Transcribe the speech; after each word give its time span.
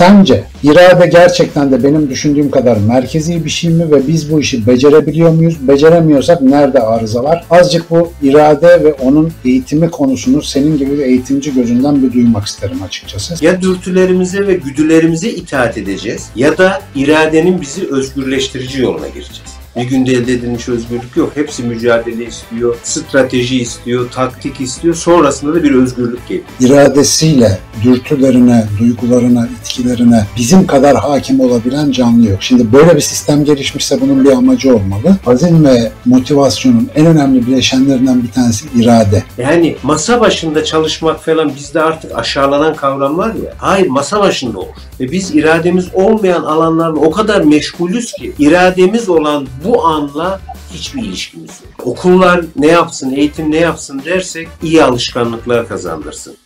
Sence 0.00 0.44
irade 0.62 1.06
gerçekten 1.06 1.72
de 1.72 1.84
benim 1.84 2.10
düşündüğüm 2.10 2.50
kadar 2.50 2.76
merkezi 2.76 3.44
bir 3.44 3.50
şey 3.50 3.70
mi 3.70 3.90
ve 3.90 4.08
biz 4.08 4.32
bu 4.32 4.40
işi 4.40 4.66
becerebiliyor 4.66 5.30
muyuz? 5.30 5.68
Beceremiyorsak 5.68 6.42
nerede 6.42 6.80
arıza 6.80 7.24
var? 7.24 7.44
Azıcık 7.50 7.90
bu 7.90 8.12
irade 8.22 8.84
ve 8.84 8.92
onun 8.92 9.32
eğitimi 9.44 9.90
konusunu 9.90 10.42
senin 10.42 10.78
gibi 10.78 10.98
bir 10.98 11.04
eğitimci 11.04 11.54
gözünden 11.54 12.02
bir 12.02 12.12
duymak 12.12 12.46
isterim 12.46 12.82
açıkçası. 12.82 13.44
Ya 13.44 13.62
dürtülerimize 13.62 14.46
ve 14.46 14.54
güdülerimize 14.54 15.30
itaat 15.30 15.78
edeceğiz 15.78 16.30
ya 16.36 16.58
da 16.58 16.80
iradenin 16.94 17.60
bizi 17.60 17.88
özgürleştirici 17.90 18.82
yoluna 18.82 19.08
gireceğiz. 19.08 19.59
Bir 19.76 19.82
günde 19.82 20.12
elde 20.12 20.32
edilmiş 20.32 20.68
özgürlük 20.68 21.16
yok. 21.16 21.32
Hepsi 21.34 21.62
mücadele 21.62 22.24
istiyor, 22.24 22.76
strateji 22.82 23.60
istiyor, 23.60 24.10
taktik 24.10 24.60
istiyor. 24.60 24.94
Sonrasında 24.94 25.54
da 25.54 25.62
bir 25.62 25.74
özgürlük 25.74 26.28
geliyor. 26.28 26.46
İradesiyle 26.60 27.58
dürtülerine, 27.82 28.64
duygularına, 28.78 29.48
itkilerine 29.60 30.26
bizim 30.36 30.66
kadar 30.66 30.96
hakim 30.96 31.40
olabilen 31.40 31.92
canlı 31.92 32.30
yok. 32.30 32.42
Şimdi 32.42 32.72
böyle 32.72 32.96
bir 32.96 33.00
sistem 33.00 33.44
gelişmişse 33.44 34.00
bunun 34.00 34.24
bir 34.24 34.32
amacı 34.32 34.76
olmalı. 34.76 35.16
Azim 35.26 35.64
ve 35.64 35.92
motivasyonun 36.04 36.90
en 36.94 37.06
önemli 37.06 37.46
bileşenlerinden 37.46 38.22
bir 38.22 38.30
tanesi 38.30 38.66
irade. 38.76 39.22
Yani 39.38 39.76
masa 39.82 40.20
başında 40.20 40.64
çalışmak 40.64 41.24
falan 41.24 41.52
bizde 41.56 41.82
artık 41.82 42.18
aşağılanan 42.18 42.74
kavramlar 42.74 43.34
ya. 43.34 43.54
Hayır 43.58 43.86
masa 43.86 44.20
başında 44.20 44.58
olur. 44.58 44.68
Ve 45.00 45.12
biz 45.12 45.34
irademiz 45.34 45.86
olmayan 45.94 46.42
alanlarla 46.42 47.00
o 47.00 47.10
kadar 47.10 47.40
meşgulüz 47.40 48.12
ki 48.12 48.32
irademiz 48.38 49.08
olan 49.08 49.46
bu 49.64 49.86
anla 49.86 50.40
hiçbir 50.72 51.02
ilişkimiz 51.02 51.50
yok. 51.50 51.86
Okullar 51.86 52.44
ne 52.56 52.66
yapsın, 52.66 53.10
eğitim 53.10 53.50
ne 53.50 53.56
yapsın 53.56 54.02
dersek 54.04 54.48
iyi 54.62 54.84
alışkanlıklar 54.84 55.68
kazandırsın. 55.68 56.36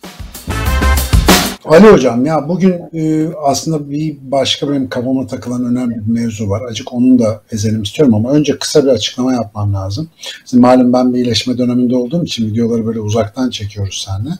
Ali 1.65 1.87
Hocam 1.87 2.25
ya 2.25 2.47
bugün 2.49 2.73
e, 2.93 3.33
aslında 3.43 3.89
bir 3.89 4.17
başka 4.21 4.69
benim 4.69 4.89
kafama 4.89 5.27
takılan 5.27 5.65
önemli 5.65 5.95
bir 5.95 6.13
mevzu 6.13 6.49
var. 6.49 6.61
Acık 6.69 6.93
onun 6.93 7.19
da 7.19 7.41
ezelim 7.51 7.81
istiyorum 7.81 8.15
ama 8.15 8.31
önce 8.31 8.59
kısa 8.59 8.83
bir 8.83 8.89
açıklama 8.89 9.33
yapmam 9.33 9.73
lazım. 9.73 10.09
Şimdi 10.45 10.61
malum 10.61 10.93
ben 10.93 11.13
bir 11.13 11.19
iyileşme 11.19 11.57
döneminde 11.57 11.95
olduğum 11.95 12.23
için 12.23 12.47
videoları 12.47 12.85
böyle 12.85 12.99
uzaktan 12.99 13.49
çekiyoruz 13.49 14.05
seninle. 14.07 14.33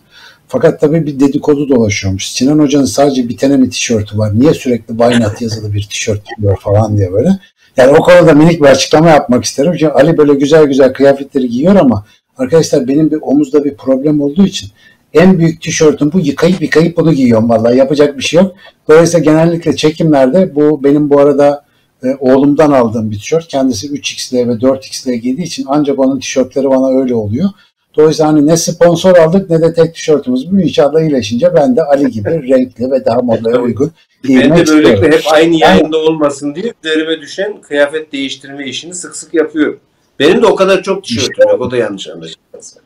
Fakat 0.47 0.81
tabii 0.81 1.05
bir 1.05 1.19
dedikodu 1.19 1.69
dolaşıyormuş. 1.69 2.31
Sinan 2.31 2.59
Hoca'nın 2.59 2.86
sadece 2.86 3.30
bir 3.30 3.38
tane 3.38 3.58
mi 3.58 3.69
tişörtü 3.69 4.17
var? 4.17 4.39
Niye 4.39 4.53
sürekli 4.53 4.97
Why 4.97 5.19
Not 5.19 5.42
yazılı 5.42 5.73
bir 5.73 5.83
tişört 5.83 6.21
giyiyor 6.25 6.58
falan 6.59 6.97
diye 6.97 7.14
böyle. 7.14 7.39
Yani 7.77 7.97
o 7.97 8.01
konuda 8.01 8.33
minik 8.33 8.61
bir 8.61 8.67
açıklama 8.67 9.09
yapmak 9.09 9.43
isterim. 9.43 9.71
Çünkü 9.79 9.93
Ali 9.93 10.17
böyle 10.17 10.33
güzel 10.33 10.65
güzel 10.65 10.93
kıyafetleri 10.93 11.49
giyiyor 11.49 11.75
ama 11.75 12.05
arkadaşlar 12.37 12.87
benim 12.87 13.11
bir 13.11 13.19
omuzda 13.21 13.63
bir 13.63 13.75
problem 13.75 14.21
olduğu 14.21 14.45
için 14.45 14.69
en 15.13 15.39
büyük 15.39 15.61
tişörtüm 15.61 16.11
bu. 16.13 16.19
Yıkayıp 16.19 16.61
yıkayıp 16.61 16.97
bunu 16.97 17.13
giyiyorum 17.13 17.49
vallahi. 17.49 17.77
Yapacak 17.77 18.17
bir 18.17 18.23
şey 18.23 18.41
yok. 18.41 18.55
Dolayısıyla 18.89 19.31
genellikle 19.31 19.75
çekimlerde 19.75 20.55
bu 20.55 20.83
benim 20.83 21.09
bu 21.09 21.19
arada 21.19 21.65
e, 22.03 22.07
oğlumdan 22.19 22.71
aldığım 22.71 23.11
bir 23.11 23.19
tişört. 23.19 23.47
Kendisi 23.47 23.87
3XL 23.87 24.47
ve 24.47 24.51
4XL 24.51 25.13
giydiği 25.13 25.47
için 25.47 25.65
ancak 25.67 25.99
onun 25.99 26.19
tişörtleri 26.19 26.69
bana 26.69 27.01
öyle 27.01 27.15
oluyor. 27.15 27.49
Dolayısıyla 27.97 28.31
hani 28.31 28.47
ne 28.47 28.57
sponsor 28.57 29.17
aldık 29.17 29.49
ne 29.49 29.61
de 29.61 29.73
tek 29.73 29.95
tişörtümüz. 29.95 30.51
Bu 30.51 30.61
inşallah 30.61 31.01
iyileşince 31.01 31.55
ben 31.55 31.75
de 31.75 31.83
Ali 31.83 32.11
gibi 32.11 32.29
renkli 32.49 32.91
ve 32.91 33.05
daha 33.05 33.19
modaya 33.19 33.61
uygun 33.61 33.91
ben 34.29 34.57
de 34.57 34.67
böylelikle 34.67 35.11
hep 35.11 35.21
aynı 35.31 35.55
yayında 35.55 35.97
olmasın 35.97 36.55
diye 36.55 36.73
üzerime 36.83 37.21
düşen 37.21 37.61
kıyafet 37.61 38.11
değiştirme 38.11 38.67
işini 38.67 38.93
sık 38.93 39.15
sık 39.15 39.33
yapıyorum. 39.33 39.79
Benim 40.19 40.41
de 40.41 40.45
o 40.45 40.55
kadar 40.55 40.83
çok 40.83 41.03
tişörtüm 41.03 41.49
yok. 41.49 41.61
O 41.61 41.71
da 41.71 41.77
yanlış 41.77 42.07
anlaşılmasın. 42.07 42.81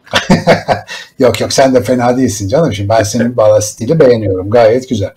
yok 1.19 1.41
yok 1.41 1.53
sen 1.53 1.75
de 1.75 1.83
fena 1.83 2.17
değilsin 2.17 2.47
canım. 2.47 2.73
Şimdi 2.73 2.89
ben 2.89 3.03
senin 3.03 3.38
bağla 3.38 3.61
stili 3.61 3.99
beğeniyorum. 3.99 4.49
Gayet 4.49 4.89
güzel. 4.89 5.13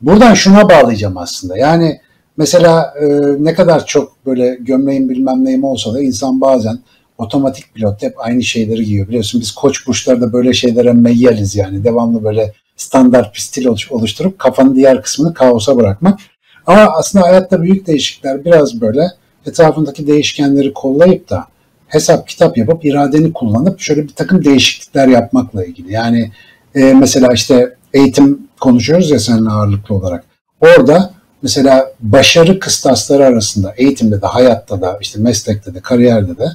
Buradan 0.00 0.34
şuna 0.34 0.68
bağlayacağım 0.68 1.16
aslında. 1.16 1.58
Yani 1.58 2.00
mesela 2.36 2.94
e, 3.00 3.06
ne 3.38 3.54
kadar 3.54 3.86
çok 3.86 4.26
böyle 4.26 4.54
gömleğim 4.60 5.08
bilmem 5.08 5.44
neyim 5.44 5.64
olsa 5.64 5.94
da 5.94 6.02
insan 6.02 6.40
bazen 6.40 6.78
otomatik 7.18 7.74
pilot 7.74 8.02
hep 8.02 8.14
aynı 8.16 8.42
şeyleri 8.42 8.84
giyiyor. 8.84 9.08
Biliyorsun 9.08 9.40
biz 9.40 9.50
koç 9.50 9.86
burçlarda 9.86 10.32
böyle 10.32 10.52
şeylere 10.52 10.92
meyyaliz 10.92 11.56
yani. 11.56 11.84
Devamlı 11.84 12.24
böyle 12.24 12.52
standart 12.76 13.34
bir 13.34 13.40
stil 13.40 13.66
oluşturup 13.90 14.38
kafanın 14.38 14.74
diğer 14.74 15.02
kısmını 15.02 15.34
kaosa 15.34 15.76
bırakmak. 15.76 16.18
Ama 16.66 16.80
aslında 16.80 17.24
hayatta 17.24 17.62
büyük 17.62 17.86
değişiklikler 17.86 18.44
biraz 18.44 18.80
böyle 18.80 19.10
etrafındaki 19.46 20.06
değişkenleri 20.06 20.72
kollayıp 20.72 21.30
da 21.30 21.46
hesap 21.88 22.28
kitap 22.28 22.58
yapıp 22.58 22.84
iradeni 22.84 23.32
kullanıp 23.32 23.80
şöyle 23.80 24.02
bir 24.02 24.14
takım 24.14 24.44
değişiklikler 24.44 25.08
yapmakla 25.08 25.64
ilgili. 25.64 25.92
Yani 25.92 26.32
e, 26.74 26.80
mesela 26.80 27.28
işte 27.34 27.76
eğitim 27.94 28.48
konuşuyoruz 28.60 29.10
ya 29.10 29.18
seninle 29.18 29.50
ağırlıklı 29.50 29.94
olarak. 29.94 30.24
Orada 30.60 31.14
mesela 31.42 31.92
başarı 32.00 32.58
kıstasları 32.58 33.26
arasında 33.26 33.74
eğitimde 33.76 34.22
de 34.22 34.26
hayatta 34.26 34.80
da 34.80 34.98
işte 35.00 35.20
meslekte 35.20 35.74
de 35.74 35.80
kariyerde 35.80 36.38
de 36.38 36.46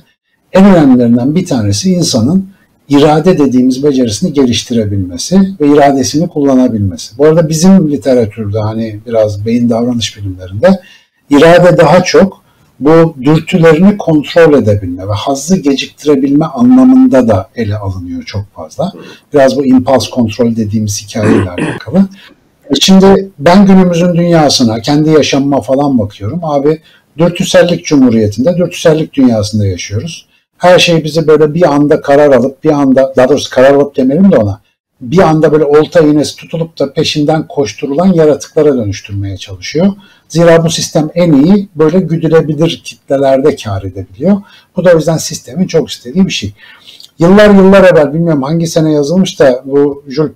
en 0.53 0.65
önemlilerinden 0.65 1.35
bir 1.35 1.45
tanesi 1.45 1.91
insanın 1.91 2.49
irade 2.89 3.37
dediğimiz 3.37 3.83
becerisini 3.83 4.33
geliştirebilmesi 4.33 5.39
ve 5.61 5.67
iradesini 5.67 6.27
kullanabilmesi. 6.27 7.17
Bu 7.17 7.25
arada 7.25 7.49
bizim 7.49 7.91
literatürde 7.91 8.59
hani 8.59 8.99
biraz 9.07 9.45
beyin 9.45 9.69
davranış 9.69 10.17
bilimlerinde 10.17 10.79
irade 11.29 11.77
daha 11.77 12.03
çok 12.03 12.41
bu 12.79 13.15
dürtülerini 13.21 13.97
kontrol 13.97 14.53
edebilme 14.53 15.07
ve 15.07 15.13
hazzı 15.13 15.57
geciktirebilme 15.57 16.45
anlamında 16.45 17.27
da 17.27 17.49
ele 17.55 17.77
alınıyor 17.77 18.23
çok 18.23 18.55
fazla. 18.55 18.91
Biraz 19.33 19.57
bu 19.57 19.65
impuls 19.65 20.09
kontrol 20.09 20.55
dediğimiz 20.55 21.01
hikayeyle 21.01 21.49
alakalı. 21.49 22.07
Şimdi 22.81 23.31
ben 23.39 23.65
günümüzün 23.65 24.13
dünyasına, 24.13 24.81
kendi 24.81 25.09
yaşamıma 25.09 25.61
falan 25.61 25.99
bakıyorum. 25.99 26.39
Abi 26.43 26.81
dürtüsellik 27.17 27.85
cumhuriyetinde, 27.85 28.57
dürtüsellik 28.57 29.13
dünyasında 29.13 29.65
yaşıyoruz 29.65 30.28
her 30.59 30.79
şey 30.79 31.03
bizi 31.03 31.27
böyle 31.27 31.53
bir 31.53 31.73
anda 31.73 32.01
karar 32.01 32.31
alıp 32.31 32.63
bir 32.63 32.71
anda 32.71 33.13
daha 33.17 33.29
doğrusu 33.29 33.49
karar 33.49 33.73
alıp 33.73 33.97
demeyelim 33.97 34.31
de 34.31 34.37
ona 34.37 34.61
bir 35.01 35.19
anda 35.19 35.51
böyle 35.51 35.63
olta 35.63 35.99
iğnesi 35.99 36.35
tutulup 36.35 36.79
da 36.79 36.93
peşinden 36.93 37.47
koşturulan 37.47 38.13
yaratıklara 38.13 38.77
dönüştürmeye 38.77 39.37
çalışıyor. 39.37 39.87
Zira 40.29 40.63
bu 40.63 40.69
sistem 40.69 41.09
en 41.15 41.33
iyi 41.33 41.69
böyle 41.75 41.99
güdülebilir 41.99 42.81
kitlelerde 42.83 43.55
kar 43.55 43.83
edebiliyor. 43.83 44.37
Bu 44.75 44.85
da 44.85 44.91
o 44.93 44.95
yüzden 44.95 45.17
sistemin 45.17 45.67
çok 45.67 45.89
istediği 45.89 46.25
bir 46.25 46.31
şey. 46.31 46.53
Yıllar 47.19 47.49
yıllar 47.49 47.83
evvel 47.83 48.13
bilmiyorum 48.13 48.43
hangi 48.43 48.67
sene 48.67 48.93
yazılmış 48.93 49.39
da 49.39 49.61
bu 49.65 50.03
Jules 50.07 50.31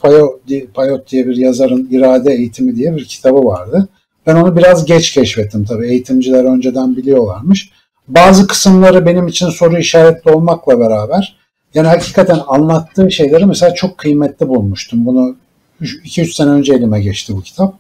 Payot 0.74 1.08
diye 1.08 1.28
bir 1.28 1.36
yazarın 1.36 1.88
İrade 1.92 2.34
Eğitimi 2.34 2.76
diye 2.76 2.96
bir 2.96 3.06
kitabı 3.06 3.46
vardı. 3.46 3.88
Ben 4.28 4.36
onu 4.36 4.58
biraz 4.58 4.86
geç 4.86 5.12
keşfettim 5.12 5.66
tabii. 5.66 5.88
Eğitimciler 5.88 6.44
önceden 6.44 6.98
biliyorlarmış. 6.98 7.70
Bazı 8.08 8.48
kısımları 8.48 9.06
benim 9.06 9.28
için 9.28 9.50
soru 9.50 9.78
işaretli 9.78 10.32
olmakla 10.32 10.80
beraber 10.80 11.38
yani 11.74 11.88
hakikaten 11.88 12.40
anlattığı 12.48 13.12
şeyleri 13.12 13.46
mesela 13.46 13.74
çok 13.74 13.98
kıymetli 13.98 14.48
bulmuştum. 14.48 15.06
Bunu 15.06 15.36
2-3 15.82 16.36
sene 16.36 16.50
önce 16.50 16.74
elime 16.74 17.02
geçti 17.02 17.36
bu 17.36 17.42
kitap. 17.42 17.74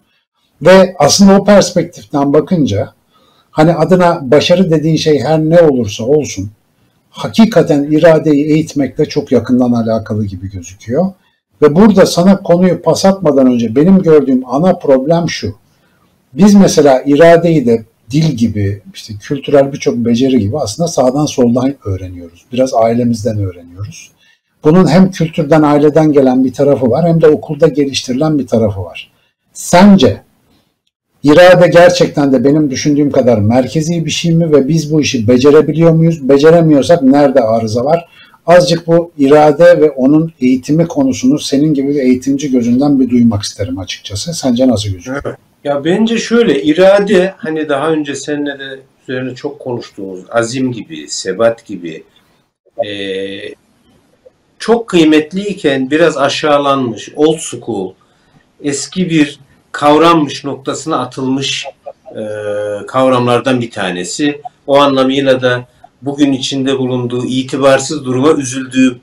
Ve 0.61 0.95
aslında 0.99 1.41
o 1.41 1.45
perspektiften 1.45 2.33
bakınca 2.33 2.93
hani 3.51 3.73
adına 3.73 4.31
başarı 4.31 4.71
dediğin 4.71 4.97
şey 4.97 5.19
her 5.19 5.39
ne 5.39 5.61
olursa 5.61 6.03
olsun 6.03 6.51
hakikaten 7.09 7.83
iradeyi 7.83 8.45
eğitmekle 8.45 9.05
çok 9.05 9.31
yakından 9.31 9.71
alakalı 9.71 10.25
gibi 10.25 10.51
gözüküyor. 10.51 11.05
Ve 11.61 11.75
burada 11.75 12.05
sana 12.05 12.43
konuyu 12.43 12.81
pas 12.81 13.05
atmadan 13.05 13.47
önce 13.47 13.75
benim 13.75 14.01
gördüğüm 14.01 14.43
ana 14.49 14.73
problem 14.73 15.29
şu. 15.29 15.55
Biz 16.33 16.55
mesela 16.55 17.01
iradeyi 17.05 17.65
de 17.65 17.85
dil 18.13 18.31
gibi, 18.31 18.81
işte 18.93 19.13
kültürel 19.21 19.73
birçok 19.73 19.95
beceri 19.95 20.39
gibi 20.39 20.57
aslında 20.57 20.87
sağdan 20.87 21.25
soldan 21.25 21.75
öğreniyoruz. 21.85 22.45
Biraz 22.51 22.73
ailemizden 22.73 23.37
öğreniyoruz. 23.37 24.11
Bunun 24.63 24.87
hem 24.87 25.11
kültürden, 25.11 25.61
aileden 25.61 26.11
gelen 26.11 26.43
bir 26.43 26.53
tarafı 26.53 26.89
var 26.89 27.07
hem 27.07 27.21
de 27.21 27.27
okulda 27.27 27.67
geliştirilen 27.67 28.39
bir 28.39 28.47
tarafı 28.47 28.83
var. 28.83 29.11
Sence 29.53 30.21
irade 31.23 31.67
gerçekten 31.67 32.33
de 32.33 32.43
benim 32.43 32.71
düşündüğüm 32.71 33.11
kadar 33.11 33.37
merkezi 33.37 34.05
bir 34.05 34.11
şey 34.11 34.31
mi 34.31 34.51
ve 34.51 34.67
biz 34.67 34.93
bu 34.93 35.01
işi 35.01 35.27
becerebiliyor 35.27 35.91
muyuz? 35.91 36.29
Beceremiyorsak 36.29 37.03
nerede 37.03 37.41
arıza 37.41 37.85
var? 37.85 38.05
Azıcık 38.45 38.87
bu 38.87 39.11
irade 39.17 39.81
ve 39.81 39.91
onun 39.91 40.33
eğitimi 40.41 40.87
konusunu 40.87 41.39
senin 41.39 41.73
gibi 41.73 41.87
bir 41.87 41.99
eğitimci 41.99 42.51
gözünden 42.51 42.99
bir 42.99 43.09
duymak 43.09 43.43
isterim 43.43 43.79
açıkçası. 43.79 44.33
Sence 44.33 44.67
nasıl 44.67 44.89
gözüküyor? 44.89 45.21
Evet. 45.25 45.52
Ya 45.63 45.85
bence 45.85 46.17
şöyle 46.17 46.63
irade 46.63 47.33
hani 47.37 47.69
daha 47.69 47.89
önce 47.89 48.15
seninle 48.15 48.59
de 48.59 48.79
üzerine 49.01 49.35
çok 49.35 49.59
konuştuğumuz 49.59 50.25
azim 50.29 50.71
gibi, 50.71 51.07
sebat 51.07 51.65
gibi 51.65 52.03
e, 52.85 52.89
çok 54.59 54.87
kıymetliyken 54.87 55.91
biraz 55.91 56.17
aşağılanmış, 56.17 57.09
old 57.15 57.39
school, 57.39 57.93
eski 58.63 59.09
bir 59.09 59.39
kavrammış 59.71 60.43
noktasına 60.43 60.99
atılmış 60.99 61.65
e, 62.15 62.23
kavramlardan 62.87 63.61
bir 63.61 63.71
tanesi. 63.71 64.41
O 64.67 64.79
anlamıyla 64.79 65.41
da 65.41 65.65
bugün 66.01 66.33
içinde 66.33 66.77
bulunduğu 66.77 67.25
itibarsız 67.25 68.05
duruma 68.05 68.31
üzüldüğü 68.31 68.99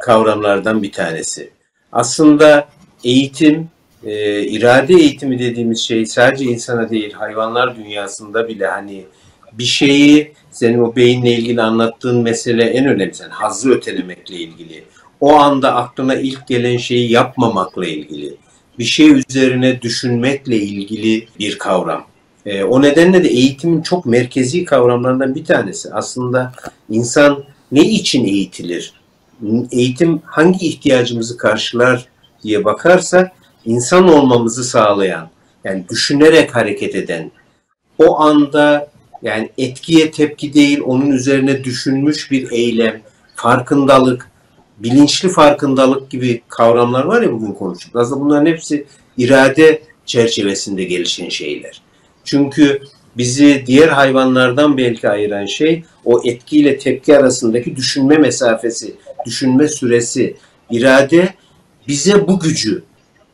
kavramlardan 0.00 0.82
bir 0.82 0.92
tanesi. 0.92 1.50
Aslında 1.92 2.68
eğitim, 3.04 3.68
e, 4.06 4.42
irade 4.42 4.94
eğitimi 4.94 5.38
dediğimiz 5.38 5.78
şey 5.78 6.06
sadece 6.06 6.44
insana 6.44 6.90
değil 6.90 7.12
hayvanlar 7.12 7.76
dünyasında 7.76 8.48
bile 8.48 8.66
hani 8.66 9.04
bir 9.52 9.64
şeyi 9.64 10.32
senin 10.50 10.78
o 10.78 10.96
beyinle 10.96 11.32
ilgili 11.32 11.62
anlattığın 11.62 12.22
mesele 12.22 12.64
en 12.64 12.86
önemlisi. 12.86 13.22
Yani 13.22 13.32
hazzı 13.32 13.70
ötelemekle 13.70 14.34
ilgili. 14.36 14.84
O 15.20 15.34
anda 15.34 15.74
aklına 15.74 16.14
ilk 16.14 16.46
gelen 16.46 16.76
şeyi 16.76 17.12
yapmamakla 17.12 17.86
ilgili. 17.86 18.36
Bir 18.78 18.84
şey 18.84 19.22
üzerine 19.28 19.82
düşünmekle 19.82 20.56
ilgili 20.56 21.28
bir 21.38 21.58
kavram. 21.58 22.06
E, 22.46 22.64
o 22.64 22.82
nedenle 22.82 23.24
de 23.24 23.28
eğitimin 23.28 23.82
çok 23.82 24.06
merkezi 24.06 24.64
kavramlarından 24.64 25.34
bir 25.34 25.44
tanesi. 25.44 25.88
Aslında 25.92 26.52
insan 26.90 27.44
ne 27.72 27.80
için 27.80 28.24
eğitilir? 28.24 28.92
Eğitim 29.72 30.20
hangi 30.24 30.66
ihtiyacımızı 30.66 31.36
karşılar 31.36 32.08
diye 32.42 32.64
bakarsak 32.64 33.32
insan 33.66 34.08
olmamızı 34.08 34.64
sağlayan, 34.64 35.30
yani 35.64 35.84
düşünerek 35.88 36.56
hareket 36.56 36.94
eden, 36.94 37.30
o 37.98 38.20
anda 38.20 38.90
yani 39.22 39.50
etkiye 39.58 40.10
tepki 40.10 40.54
değil, 40.54 40.80
onun 40.84 41.10
üzerine 41.10 41.64
düşünmüş 41.64 42.30
bir 42.30 42.50
eylem, 42.50 43.02
farkındalık, 43.34 44.30
bilinçli 44.78 45.28
farkındalık 45.28 46.10
gibi 46.10 46.42
kavramlar 46.48 47.04
var 47.04 47.22
ya 47.22 47.32
bugün 47.32 47.52
konuştuk. 47.52 47.96
Aslında 47.96 48.20
bunların 48.20 48.46
hepsi 48.46 48.86
irade 49.18 49.82
çerçevesinde 50.06 50.84
gelişen 50.84 51.28
şeyler. 51.28 51.82
Çünkü 52.24 52.80
bizi 53.16 53.64
diğer 53.66 53.88
hayvanlardan 53.88 54.76
belki 54.76 55.08
ayıran 55.08 55.46
şey 55.46 55.84
o 56.04 56.20
etkiyle 56.24 56.78
tepki 56.78 57.18
arasındaki 57.18 57.76
düşünme 57.76 58.18
mesafesi, 58.18 58.94
düşünme 59.26 59.68
süresi, 59.68 60.36
irade 60.70 61.34
bize 61.88 62.28
bu 62.28 62.40
gücü 62.40 62.82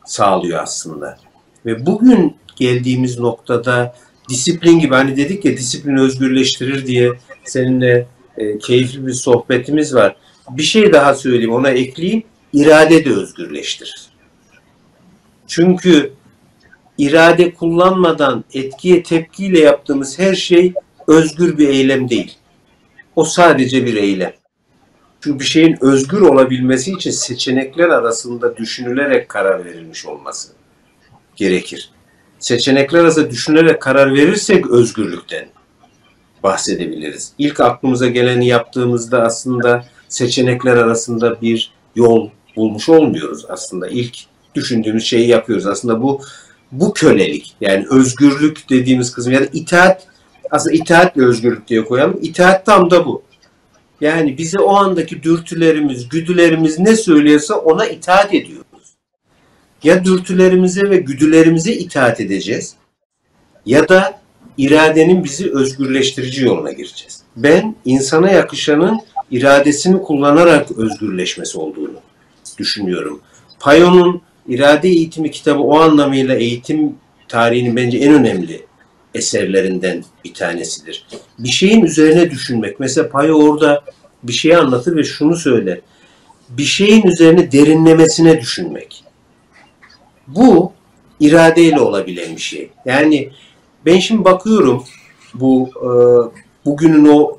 sağlıyor 0.05 0.63
aslında. 0.63 1.17
Ve 1.65 1.85
bugün 1.85 2.35
geldiğimiz 2.55 3.19
noktada 3.19 3.95
disiplin 4.29 4.79
gibi 4.79 4.95
hani 4.95 5.17
dedik 5.17 5.45
ya 5.45 5.57
disiplin 5.57 5.97
özgürleştirir 5.97 6.87
diye 6.87 7.11
seninle 7.43 8.07
e, 8.37 8.57
keyifli 8.57 9.07
bir 9.07 9.13
sohbetimiz 9.13 9.95
var. 9.95 10.15
Bir 10.49 10.63
şey 10.63 10.93
daha 10.93 11.13
söyleyeyim 11.13 11.53
ona 11.53 11.69
ekleyeyim. 11.69 12.23
İrade 12.53 13.05
de 13.05 13.09
özgürleştirir. 13.09 14.07
Çünkü 15.47 16.13
irade 16.97 17.53
kullanmadan 17.53 18.43
etkiye 18.53 19.03
tepkiyle 19.03 19.59
yaptığımız 19.59 20.19
her 20.19 20.35
şey 20.35 20.73
özgür 21.07 21.57
bir 21.57 21.69
eylem 21.69 22.09
değil. 22.09 22.37
O 23.15 23.23
sadece 23.23 23.85
bir 23.85 23.95
eylem. 23.95 24.33
Çünkü 25.23 25.39
bir 25.39 25.45
şeyin 25.45 25.77
özgür 25.81 26.21
olabilmesi 26.21 26.91
için 26.91 27.11
seçenekler 27.11 27.89
arasında 27.89 28.57
düşünülerek 28.57 29.29
karar 29.29 29.65
verilmiş 29.65 30.05
olması 30.05 30.51
gerekir. 31.35 31.91
Seçenekler 32.39 32.99
arasında 32.99 33.31
düşünerek 33.31 33.81
karar 33.81 34.13
verirsek 34.13 34.69
özgürlükten 34.69 35.45
bahsedebiliriz. 36.43 37.33
İlk 37.37 37.59
aklımıza 37.59 38.07
geleni 38.07 38.47
yaptığımızda 38.47 39.23
aslında 39.23 39.85
seçenekler 40.07 40.77
arasında 40.77 41.41
bir 41.41 41.71
yol 41.95 42.29
bulmuş 42.55 42.89
olmuyoruz 42.89 43.45
aslında. 43.49 43.87
İlk 43.87 44.17
düşündüğümüz 44.55 45.03
şeyi 45.03 45.27
yapıyoruz. 45.27 45.67
Aslında 45.67 46.01
bu 46.01 46.21
bu 46.71 46.93
kölelik 46.93 47.55
yani 47.61 47.85
özgürlük 47.89 48.69
dediğimiz 48.69 49.11
kısım 49.11 49.33
ya 49.33 49.41
da 49.41 49.47
itaat 49.53 50.07
aslında 50.51 50.75
itaatle 50.75 51.25
özgürlük 51.25 51.67
diye 51.67 51.85
koyalım. 51.85 52.19
İtaat 52.21 52.65
tam 52.65 52.91
da 52.91 53.05
bu. 53.05 53.23
Yani 54.03 54.37
bize 54.37 54.59
o 54.59 54.75
andaki 54.75 55.23
dürtülerimiz, 55.23 56.09
güdülerimiz 56.09 56.79
ne 56.79 56.95
söylüyorsa 56.95 57.55
ona 57.55 57.85
itaat 57.85 58.33
ediyoruz. 58.33 58.95
Ya 59.83 60.05
dürtülerimize 60.05 60.89
ve 60.89 60.97
güdülerimize 60.97 61.73
itaat 61.73 62.19
edeceğiz 62.19 62.75
ya 63.65 63.89
da 63.89 64.21
iradenin 64.57 65.23
bizi 65.23 65.51
özgürleştirici 65.51 66.45
yoluna 66.45 66.71
gireceğiz. 66.71 67.21
Ben 67.35 67.75
insana 67.85 68.31
yakışanın 68.31 68.99
iradesini 69.31 70.01
kullanarak 70.01 70.71
özgürleşmesi 70.71 71.57
olduğunu 71.57 71.99
düşünüyorum. 72.57 73.21
Payon'un 73.59 74.21
İrade 74.47 74.89
Eğitimi 74.89 75.31
kitabı 75.31 75.61
o 75.61 75.79
anlamıyla 75.79 76.35
eğitim 76.35 76.95
tarihinin 77.27 77.75
bence 77.75 77.97
en 77.97 78.13
önemli 78.13 78.65
eserlerinden 79.13 80.03
bir 80.25 80.33
tanesidir. 80.33 81.05
Bir 81.39 81.49
şeyin 81.49 81.81
üzerine 81.81 82.31
düşünmek. 82.31 82.79
Mesela 82.79 83.09
Payo 83.09 83.37
orada 83.37 83.83
bir 84.23 84.33
şeyi 84.33 84.57
anlatır 84.57 84.95
ve 84.95 85.03
şunu 85.03 85.35
söyler. 85.35 85.79
Bir 86.49 86.63
şeyin 86.63 87.07
üzerine 87.07 87.51
derinlemesine 87.51 88.41
düşünmek. 88.41 89.03
Bu 90.27 90.73
iradeyle 91.19 91.79
olabilen 91.79 92.35
bir 92.35 92.41
şey. 92.41 92.69
Yani 92.85 93.29
ben 93.85 93.99
şimdi 93.99 94.25
bakıyorum 94.25 94.83
bu 95.33 95.69
e, 95.75 95.89
bugünün 96.65 97.05
o 97.05 97.37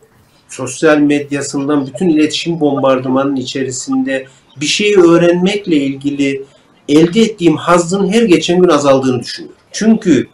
sosyal 0.48 0.98
medyasından 0.98 1.86
bütün 1.86 2.08
iletişim 2.08 2.60
bombardımanının 2.60 3.36
içerisinde 3.36 4.26
bir 4.60 4.66
şeyi 4.66 4.96
öğrenmekle 4.96 5.76
ilgili 5.76 6.44
elde 6.88 7.20
ettiğim 7.20 7.56
hazzın 7.56 8.12
her 8.12 8.22
geçen 8.22 8.62
gün 8.62 8.68
azaldığını 8.68 9.20
düşünüyorum. 9.20 9.56
Çünkü 9.72 10.28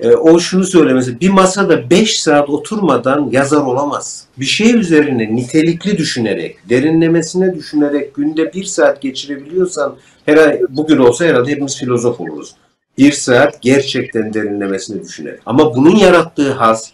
e, 0.00 0.10
o 0.10 0.38
şunu 0.38 0.64
söylemesi, 0.64 1.20
bir 1.20 1.28
masada 1.28 1.90
5 1.90 2.20
saat 2.20 2.50
oturmadan 2.50 3.28
yazar 3.32 3.60
olamaz. 3.60 4.24
Bir 4.38 4.44
şey 4.44 4.74
üzerine 4.74 5.36
nitelikli 5.36 5.98
düşünerek, 5.98 6.56
derinlemesine 6.68 7.54
düşünerek 7.54 8.14
günde 8.14 8.52
bir 8.52 8.64
saat 8.64 9.02
geçirebiliyorsan, 9.02 9.96
herhalde 10.26 10.62
bugün 10.68 10.98
olsa 10.98 11.24
herhalde 11.24 11.50
hepimiz 11.50 11.76
filozof 11.76 12.20
oluruz. 12.20 12.54
Bir 12.98 13.12
saat 13.12 13.62
gerçekten 13.62 14.34
derinlemesine 14.34 15.02
düşünerek. 15.02 15.40
Ama 15.46 15.76
bunun 15.76 15.96
yarattığı 15.96 16.52
haz, 16.52 16.92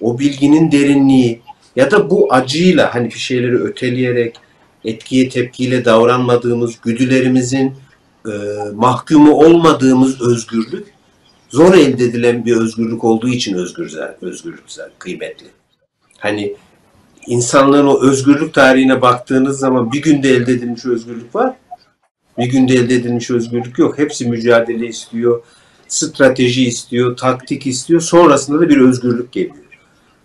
o 0.00 0.18
bilginin 0.18 0.72
derinliği 0.72 1.40
ya 1.76 1.90
da 1.90 2.10
bu 2.10 2.32
acıyla 2.32 2.94
hani 2.94 3.08
bir 3.08 3.18
şeyleri 3.18 3.56
öteleyerek, 3.56 4.36
etkiye 4.84 5.28
tepkiyle 5.28 5.84
davranmadığımız 5.84 6.80
güdülerimizin 6.84 7.72
e, 8.26 8.32
mahkumu 8.74 9.32
olmadığımız 9.32 10.20
özgürlük 10.20 10.97
zor 11.48 11.74
elde 11.74 12.04
edilen 12.04 12.44
bir 12.44 12.56
özgürlük 12.56 13.04
olduğu 13.04 13.28
için 13.28 13.54
özgürler, 13.54 14.14
özgürlükler 14.22 14.90
kıymetli. 14.98 15.46
Hani 16.18 16.54
insanlığın 17.26 17.86
o 17.86 18.02
özgürlük 18.02 18.54
tarihine 18.54 19.02
baktığınız 19.02 19.58
zaman 19.58 19.92
bir 19.92 20.02
günde 20.02 20.30
elde 20.30 20.52
edilmiş 20.52 20.86
özgürlük 20.86 21.34
var. 21.34 21.54
Bir 22.38 22.46
günde 22.46 22.74
elde 22.74 22.94
edilmiş 22.94 23.30
özgürlük 23.30 23.78
yok. 23.78 23.98
Hepsi 23.98 24.28
mücadele 24.28 24.86
istiyor, 24.86 25.42
strateji 25.88 26.64
istiyor, 26.64 27.16
taktik 27.16 27.66
istiyor. 27.66 28.00
Sonrasında 28.00 28.60
da 28.60 28.68
bir 28.68 28.80
özgürlük 28.80 29.32
geliyor. 29.32 29.56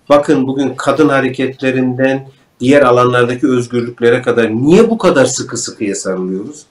Bakın 0.09 0.47
bugün 0.47 0.75
kadın 0.75 1.09
hareketlerinden 1.09 2.27
diğer 2.59 2.81
alanlardaki 2.81 3.47
özgürlüklere 3.47 4.21
kadar 4.21 4.55
niye 4.55 4.89
bu 4.89 4.97
kadar 4.97 5.25
sıkı 5.25 5.57
sıkıya 5.57 5.95
sarılıyoruz? 5.95 6.65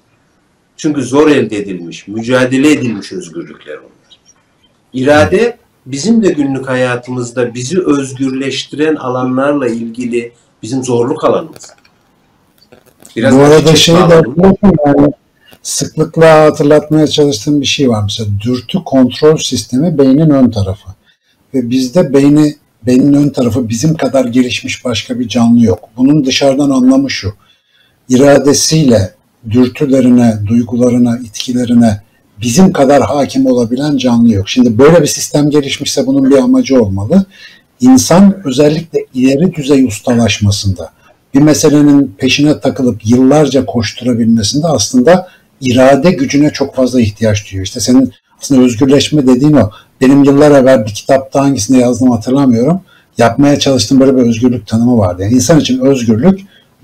Çünkü 0.77 1.03
zor 1.03 1.31
elde 1.31 1.57
edilmiş, 1.57 2.09
mücadele 2.09 2.73
edilmiş 2.73 3.13
özgürlükler 3.13 3.77
onlar. 3.77 4.02
İrade 4.93 5.57
bizim 5.87 6.23
de 6.23 6.33
günlük 6.33 6.69
hayatımızda 6.69 7.55
bizi 7.55 7.81
özgürleştiren 7.81 8.95
alanlarla 8.95 9.69
ilgili 9.69 10.33
bizim 10.63 10.85
zorluk 10.85 11.25
alanımız. 11.25 11.73
Biraz 13.17 13.37
Bu 13.37 13.41
arada 13.41 13.77
şey 13.77 13.95
de 13.95 14.23
yani 14.87 15.13
sıklıkla 15.63 16.45
hatırlatmaya 16.45 17.07
çalıştığım 17.07 17.61
bir 17.61 17.67
şey 17.67 17.89
var. 17.89 18.03
Mesela 18.03 18.31
dürtü 18.41 18.79
kontrol 18.85 19.37
sistemi 19.37 19.99
beynin 19.99 20.31
ön 20.31 20.51
tarafı. 20.51 20.89
Ve 21.55 21.71
bizde 21.71 22.15
beyni 22.15 22.57
beynin 22.87 23.13
ön 23.13 23.29
tarafı 23.29 23.69
bizim 23.69 23.95
kadar 23.95 24.25
gelişmiş 24.25 24.85
başka 24.85 25.21
bir 25.21 25.29
canlı 25.29 25.65
yok. 25.65 25.89
Bunun 25.97 26.25
dışarıdan 26.25 26.71
anlamı 26.71 27.11
şu. 27.11 27.35
İradesiyle 28.09 29.15
dürtülerine, 29.51 30.39
duygularına, 30.47 31.19
itkilerine 31.19 32.03
bizim 32.43 32.73
kadar 32.73 33.03
hakim 33.03 33.47
olabilen 33.47 33.97
canlı 33.97 34.33
yok. 34.33 34.49
Şimdi 34.49 34.79
böyle 34.79 35.03
bir 35.03 35.07
sistem 35.07 35.51
gelişmişse 35.51 36.07
bunun 36.07 36.31
bir 36.31 36.37
amacı 36.37 36.83
olmalı. 36.83 37.25
İnsan 37.81 38.37
özellikle 38.45 38.99
ileri 39.15 39.55
düzey 39.55 39.85
ustalaşmasında 39.85 40.93
bir 41.35 41.41
meselenin 41.41 42.15
peşine 42.19 42.61
takılıp 42.61 43.07
yıllarca 43.07 43.67
koşturabilmesinde 43.67 44.67
aslında 44.67 45.29
irade 45.61 46.11
gücüne 46.11 46.51
çok 46.51 46.75
fazla 46.75 47.01
ihtiyaç 47.01 47.51
duyuyor. 47.51 47.67
İşte 47.67 47.81
senin 47.81 48.13
aslında 48.41 48.63
özgürleşme 48.63 49.27
dediğin 49.27 49.53
o. 49.53 49.71
Benim 50.01 50.25
yıllar 50.25 50.51
evvel 50.51 50.87
bir 50.87 50.95
kitapta 50.95 51.41
hangisinde 51.41 51.79
yazdım 51.79 52.11
hatırlamıyorum. 52.11 52.81
Yapmaya 53.19 53.59
çalıştığım 53.59 54.01
böyle 54.01 54.17
bir 54.17 54.23
özgürlük 54.23 54.67
tanımı 54.67 54.99
vardı. 54.99 55.23
Yani 55.23 55.35
insan 55.35 55.61
için 55.61 55.81
özgürlük 55.81 56.41